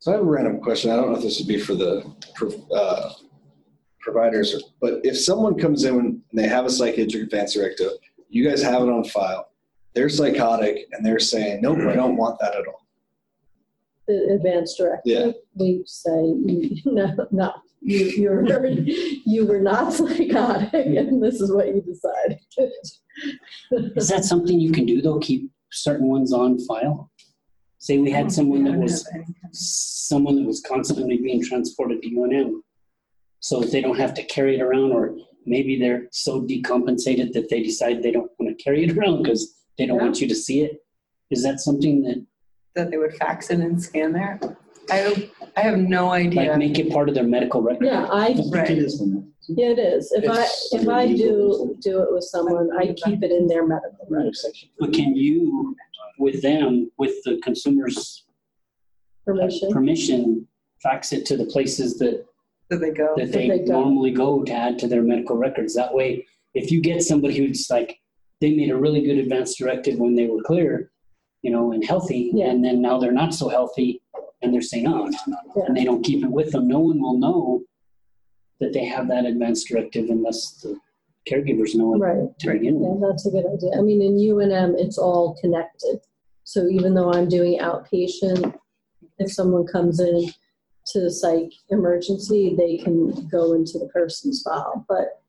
So 0.00 0.12
I 0.12 0.14
have 0.16 0.24
a 0.24 0.28
random 0.28 0.60
question. 0.60 0.90
I 0.90 0.96
don't 0.96 1.10
know 1.10 1.16
if 1.18 1.22
this 1.22 1.38
would 1.38 1.46
be 1.48 1.60
for 1.60 1.74
the 1.74 2.02
uh, 2.74 3.12
providers, 4.00 4.62
but 4.80 5.00
if 5.04 5.18
someone 5.18 5.58
comes 5.58 5.84
in 5.84 5.94
and 5.94 6.22
they 6.32 6.48
have 6.48 6.64
a 6.64 6.70
psychiatric 6.70 7.24
advance 7.24 7.52
directive, 7.54 7.92
you 8.30 8.48
guys 8.48 8.62
have 8.62 8.82
it 8.82 8.88
on 8.88 9.04
file, 9.04 9.48
they're 9.94 10.08
psychotic 10.08 10.86
and 10.92 11.04
they're 11.04 11.18
saying, 11.18 11.60
nope, 11.60 11.78
I 11.86 11.94
don't 11.94 12.16
want 12.16 12.38
that 12.40 12.54
at 12.54 12.66
all. 12.66 12.86
the 14.08 14.32
advanced 14.34 14.78
directive, 14.78 15.02
Yeah. 15.04 15.32
we 15.54 15.82
say, 15.86 16.10
no, 16.86 17.14
no, 17.30 17.52
you, 17.82 18.06
you're, 18.16 18.46
you 19.26 19.46
were 19.46 19.60
not 19.60 19.92
psychotic, 19.92 20.72
and 20.86 21.22
this 21.22 21.42
is 21.42 21.52
what 21.52 21.66
you 21.68 21.82
decided. 21.82 22.38
Is 23.96 24.08
that 24.08 24.24
something 24.24 24.58
you 24.58 24.72
can 24.72 24.86
do 24.86 25.02
though? 25.02 25.18
Keep 25.18 25.50
certain 25.70 26.08
ones 26.08 26.32
on 26.32 26.58
file? 26.60 27.09
Say 27.80 27.96
we 27.96 28.10
had 28.10 28.30
someone 28.30 28.62
that 28.64 28.76
was, 28.78 29.08
someone 29.52 30.36
that 30.36 30.46
was 30.46 30.60
constantly 30.60 31.16
being 31.16 31.42
transported 31.42 32.02
to 32.02 32.10
UNM. 32.10 32.60
So 33.40 33.60
that 33.60 33.72
they 33.72 33.80
don't 33.80 33.96
have 33.98 34.12
to 34.14 34.22
carry 34.24 34.56
it 34.58 34.62
around 34.62 34.92
or 34.92 35.16
maybe 35.46 35.78
they're 35.78 36.08
so 36.12 36.42
decompensated 36.42 37.32
that 37.32 37.48
they 37.48 37.62
decide 37.62 38.02
they 38.02 38.10
don't 38.10 38.30
want 38.38 38.56
to 38.56 38.62
carry 38.62 38.84
it 38.84 38.94
around 38.96 39.22
because 39.22 39.54
they 39.78 39.86
don't 39.86 39.98
want 40.00 40.20
you 40.20 40.28
to 40.28 40.34
see 40.34 40.60
it. 40.60 40.84
Is 41.30 41.42
that 41.42 41.60
something 41.60 42.02
that, 42.02 42.24
That 42.74 42.90
they 42.90 42.98
would 42.98 43.14
fax 43.14 43.48
in 43.48 43.62
and 43.62 43.82
scan 43.82 44.12
there. 44.12 44.38
I, 44.90 45.30
I 45.56 45.60
have 45.62 45.78
no 45.78 46.10
idea. 46.10 46.40
like, 46.42 46.50
idea. 46.50 46.68
make 46.68 46.78
it 46.78 46.92
part 46.92 47.08
of 47.08 47.14
their 47.14 47.24
medical 47.24 47.62
record? 47.62 47.86
Yeah, 47.86 48.06
I, 48.10 48.34
Right. 48.50 48.68
yeah, 49.48 49.68
it 49.68 49.78
is. 49.78 50.12
If 50.12 50.28
I, 50.30 50.42
It's 50.42 50.74
if 50.74 50.88
I 50.88 51.06
do, 51.06 51.76
do 51.80 52.02
it 52.02 52.12
with 52.12 52.24
someone, 52.24 52.68
I 52.76 52.94
keep 53.04 53.22
it 53.22 53.30
in 53.30 53.46
their 53.46 53.66
medical 53.66 54.06
record 54.08 54.36
But 54.78 54.92
can 54.92 55.14
you, 55.16 55.74
with 56.20 56.42
them, 56.42 56.90
with 56.98 57.14
the 57.24 57.38
consumer's 57.42 58.24
permission. 59.26 59.70
permission, 59.72 60.46
fax 60.82 61.12
it 61.12 61.24
to 61.26 61.36
the 61.36 61.46
places 61.46 61.98
that, 61.98 62.24
That 62.68 62.80
they 62.80 62.90
go. 62.90 63.14
that 63.16 63.32
they 63.32 63.48
they 63.48 63.60
normally 63.64 64.12
go 64.12 64.44
to 64.44 64.52
add 64.52 64.78
to 64.80 64.86
their 64.86 65.02
medical 65.02 65.36
records? 65.36 65.74
That 65.74 65.92
way, 65.94 66.26
if 66.54 66.70
you 66.70 66.80
get 66.80 67.02
somebody 67.02 67.36
who's 67.38 67.68
like, 67.70 67.98
they 68.40 68.54
made 68.54 68.70
a 68.70 68.76
really 68.76 69.02
good 69.02 69.18
advance 69.18 69.56
directive 69.56 69.98
when 69.98 70.14
they 70.14 70.26
were 70.26 70.42
clear, 70.42 70.90
you 71.42 71.50
know, 71.50 71.72
and 71.72 71.84
healthy, 71.84 72.30
Yeah. 72.34 72.50
and 72.50 72.64
then 72.64 72.80
now 72.80 72.98
they're 72.98 73.12
not 73.12 73.34
so 73.34 73.48
healthy, 73.48 74.00
and 74.42 74.52
they're 74.52 74.62
saying, 74.62 74.86
oh, 74.86 75.04
no, 75.04 75.04
no, 75.04 75.16
no," 75.26 75.36
Yeah. 75.56 75.64
and 75.66 75.76
they 75.76 75.84
don't 75.84 76.02
keep 76.04 76.22
it 76.24 76.30
with 76.30 76.52
them, 76.52 76.68
no 76.68 76.80
one 76.80 77.00
will 77.00 77.18
know 77.18 77.62
that 78.60 78.72
they 78.74 78.84
have 78.84 79.08
that 79.08 79.24
advance 79.26 79.64
directive 79.64 80.10
unless 80.10 80.60
the 80.62 80.78
caregivers 81.30 81.74
know 81.74 81.94
it 81.94 81.98
Right. 81.98 82.38
to 82.40 82.52
begin 82.52 82.80
with. 82.80 83.00
Yeah, 83.00 83.08
that's 83.08 83.26
a 83.26 83.30
good 83.30 83.46
idea. 83.46 83.70
I 83.78 83.82
mean, 83.82 84.00
in 84.02 84.16
UNM, 84.18 84.74
it's 84.78 84.96
all 84.98 85.34
connected. 85.40 86.00
So 86.50 86.66
even 86.66 86.94
though 86.94 87.12
I'm 87.12 87.28
doing 87.28 87.60
outpatient, 87.60 88.58
if 89.20 89.30
someone 89.30 89.68
comes 89.68 90.00
in 90.00 90.32
to 90.88 91.00
the 91.00 91.08
psych 91.08 91.52
emergency, 91.68 92.56
they 92.58 92.76
can 92.76 93.28
go 93.28 93.52
into 93.52 93.78
the 93.78 93.88
person's 93.94 94.42
file. 94.42 94.84
But 94.88 95.22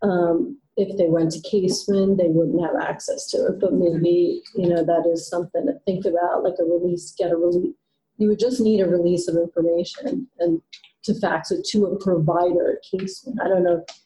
um, 0.00 0.60
if 0.76 0.96
they 0.96 1.08
went 1.08 1.32
to 1.32 1.40
Kaseman, 1.40 2.16
they 2.16 2.28
wouldn't 2.28 2.64
have 2.64 2.80
access 2.80 3.26
to 3.30 3.38
it. 3.46 3.58
But 3.58 3.72
maybe, 3.72 4.42
you 4.54 4.68
know, 4.68 4.84
that 4.84 5.10
is 5.12 5.28
something 5.28 5.66
to 5.66 5.72
think 5.86 6.04
about, 6.04 6.44
like 6.44 6.60
a 6.60 6.64
release, 6.64 7.12
get 7.18 7.32
a 7.32 7.36
release. 7.36 7.74
You 8.18 8.28
would 8.28 8.38
just 8.38 8.60
need 8.60 8.80
a 8.80 8.88
release 8.88 9.26
of 9.26 9.34
information 9.34 10.28
and 10.38 10.62
to 11.02 11.18
fax 11.18 11.50
it 11.50 11.64
to 11.70 11.86
a 11.86 11.98
provider 11.98 12.78
at 12.78 12.84
Kaseman. 13.00 13.40
I 13.44 13.48
don't 13.48 13.64
know 13.64 13.82
if 13.88 13.96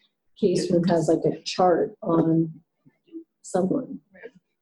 Kaseman 0.43 0.89
has 0.89 1.09
like 1.09 1.31
a 1.31 1.43
chart 1.43 1.95
on 2.01 2.55
someone. 3.43 4.01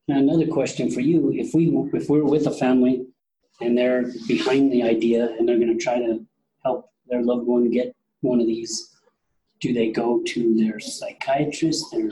Now, 0.09 0.19
another 0.19 0.47
question 0.47 0.91
for 0.91 1.01
you, 1.01 1.33
if 1.33 1.53
we, 1.53 1.67
if 1.93 2.09
we're 2.09 2.25
with 2.25 2.47
a 2.47 2.53
family 2.53 3.07
and 3.61 3.77
they're 3.77 4.05
behind 4.29 4.73
the 4.73 4.83
idea 4.85 5.35
and 5.39 5.49
they're 5.49 5.59
gonna 5.59 5.77
try 5.77 5.99
to 5.99 6.25
help 6.65 6.91
their 7.09 7.23
loved 7.23 7.47
one 7.47 7.71
get 7.71 7.95
one 8.21 8.41
of 8.41 8.47
these, 8.47 8.95
do 9.61 9.73
they 9.73 9.91
go 9.91 10.23
to 10.27 10.55
their 10.55 10.79
psychiatrist, 10.79 11.87
their 11.91 12.11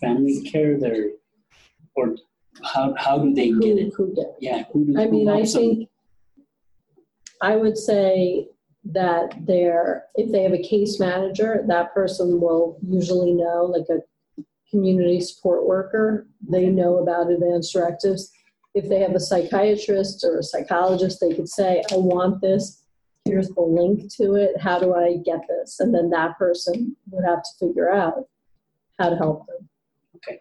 family 0.00 0.42
care, 0.42 0.78
their, 0.78 1.10
or 1.94 2.16
how, 2.62 2.94
how 2.98 3.18
do 3.18 3.32
they 3.34 3.50
get 3.50 3.78
it? 3.78 3.92
Who, 3.96 4.06
who 4.08 4.14
get 4.14 4.36
Yeah. 4.40 4.64
who 4.72 4.98
I 4.98 5.04
who 5.06 5.10
mean, 5.10 5.28
I 5.28 5.36
helps 5.36 5.54
them? 5.54 5.62
think, 5.62 5.88
I 7.40 7.56
would 7.56 7.78
say 7.78 8.48
that 8.84 9.34
they're, 9.46 10.04
if 10.16 10.30
they 10.32 10.42
have 10.42 10.52
a 10.52 10.62
case 10.62 11.00
manager, 11.00 11.64
that 11.68 11.94
person 11.94 12.40
will 12.40 12.78
usually 12.86 13.32
know, 13.32 13.64
like 13.64 13.86
a 13.90 14.00
community 14.70 15.20
support 15.20 15.66
worker, 15.66 16.26
they 16.48 16.66
know 16.66 16.98
about 16.98 17.30
advanced 17.30 17.72
directives. 17.72 18.32
If 18.74 18.88
they 18.88 19.00
have 19.00 19.14
a 19.14 19.20
psychiatrist 19.20 20.24
or 20.24 20.38
a 20.38 20.42
psychologist, 20.42 21.18
they 21.20 21.34
could 21.34 21.48
say, 21.48 21.82
I 21.92 21.96
want 21.96 22.40
this, 22.40 22.82
here's 23.24 23.48
the 23.50 23.62
link 23.62 24.12
to 24.16 24.34
it, 24.34 24.60
how 24.60 24.78
do 24.78 24.94
I 24.94 25.16
get 25.24 25.40
this? 25.48 25.80
And 25.80 25.94
then 25.94 26.10
that 26.10 26.36
person 26.38 26.96
would 27.10 27.24
have 27.24 27.42
to 27.42 27.48
figure 27.66 27.90
out 27.90 28.24
how 28.98 29.10
to 29.10 29.16
help 29.16 29.46
them. 29.46 29.68
Okay. 30.16 30.40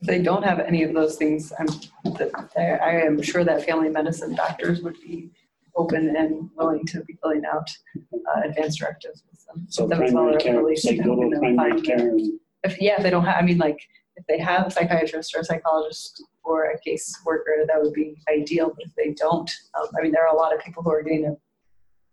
If 0.00 0.06
they 0.06 0.22
don't 0.22 0.44
have 0.44 0.60
any 0.60 0.82
of 0.84 0.94
those 0.94 1.16
things, 1.16 1.52
I'm, 1.58 1.66
that- 2.14 2.30
I 2.56 2.62
I 2.62 2.90
am 3.06 3.20
sure 3.22 3.44
that 3.44 3.64
family 3.64 3.88
medicine 3.88 4.34
doctors 4.34 4.80
would 4.82 5.00
be 5.00 5.30
open 5.74 6.16
and 6.16 6.50
willing 6.56 6.84
to 6.86 7.02
be 7.04 7.14
filling 7.22 7.42
out 7.52 7.68
uh, 8.12 8.40
advanced 8.44 8.78
directives 8.80 9.22
with 9.30 9.44
them. 9.46 9.66
So 9.68 9.86
That 9.86 10.00
was 10.00 10.12
all 10.12 10.30
primary 10.30 10.34
our 10.34 10.40
care, 10.40 10.58
relation 10.62 10.96
they 10.96 11.02
go 11.02 11.14
to 11.22 11.30
them 11.30 11.56
primary 11.56 11.82
care 11.82 12.08
and 12.10 12.40
If, 12.64 12.80
yeah, 12.80 12.96
if 12.96 13.02
they 13.02 13.10
don't 13.10 13.24
have, 13.24 13.36
I 13.38 13.42
mean, 13.42 13.58
like, 13.58 13.80
if 14.16 14.26
they 14.26 14.38
have 14.38 14.66
a 14.66 14.70
psychiatrist 14.70 15.34
or 15.34 15.40
a 15.40 15.44
psychologist 15.44 16.24
or 16.42 16.64
a 16.70 16.78
case 16.80 17.16
worker, 17.24 17.64
that 17.66 17.80
would 17.80 17.92
be 17.92 18.16
ideal, 18.28 18.72
but 18.74 18.86
if 18.86 18.94
they 18.96 19.14
don't, 19.14 19.50
um, 19.78 19.88
I 19.96 20.02
mean, 20.02 20.12
there 20.12 20.26
are 20.26 20.34
a 20.34 20.36
lot 20.36 20.54
of 20.54 20.60
people 20.60 20.82
who 20.82 20.90
are 20.90 21.02
getting 21.02 21.36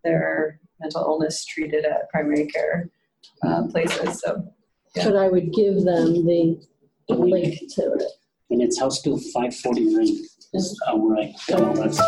their 0.04 0.60
mental 0.80 1.02
illness 1.02 1.46
treated 1.46 1.84
at 1.86 2.10
primary 2.10 2.46
care 2.48 2.90
uh, 3.44 3.64
places, 3.72 4.22
so. 4.22 4.52
Yeah. 4.96 5.10
But 5.10 5.18
I 5.18 5.28
would 5.28 5.52
give 5.52 5.84
them 5.84 6.26
the 6.26 6.58
the 7.10 7.16
link. 7.16 7.60
link 7.60 7.74
to 7.74 7.94
it. 7.96 8.04
And 8.50 8.62
it's 8.62 8.80
House 8.80 9.02
Bill 9.02 9.20
five 9.34 9.54
forty-nine 9.54 10.08
is 10.54 10.82
how 10.86 10.96
we're 10.96 11.18
like, 11.18 11.36
oh, 11.52 11.76
that's 11.76 12.00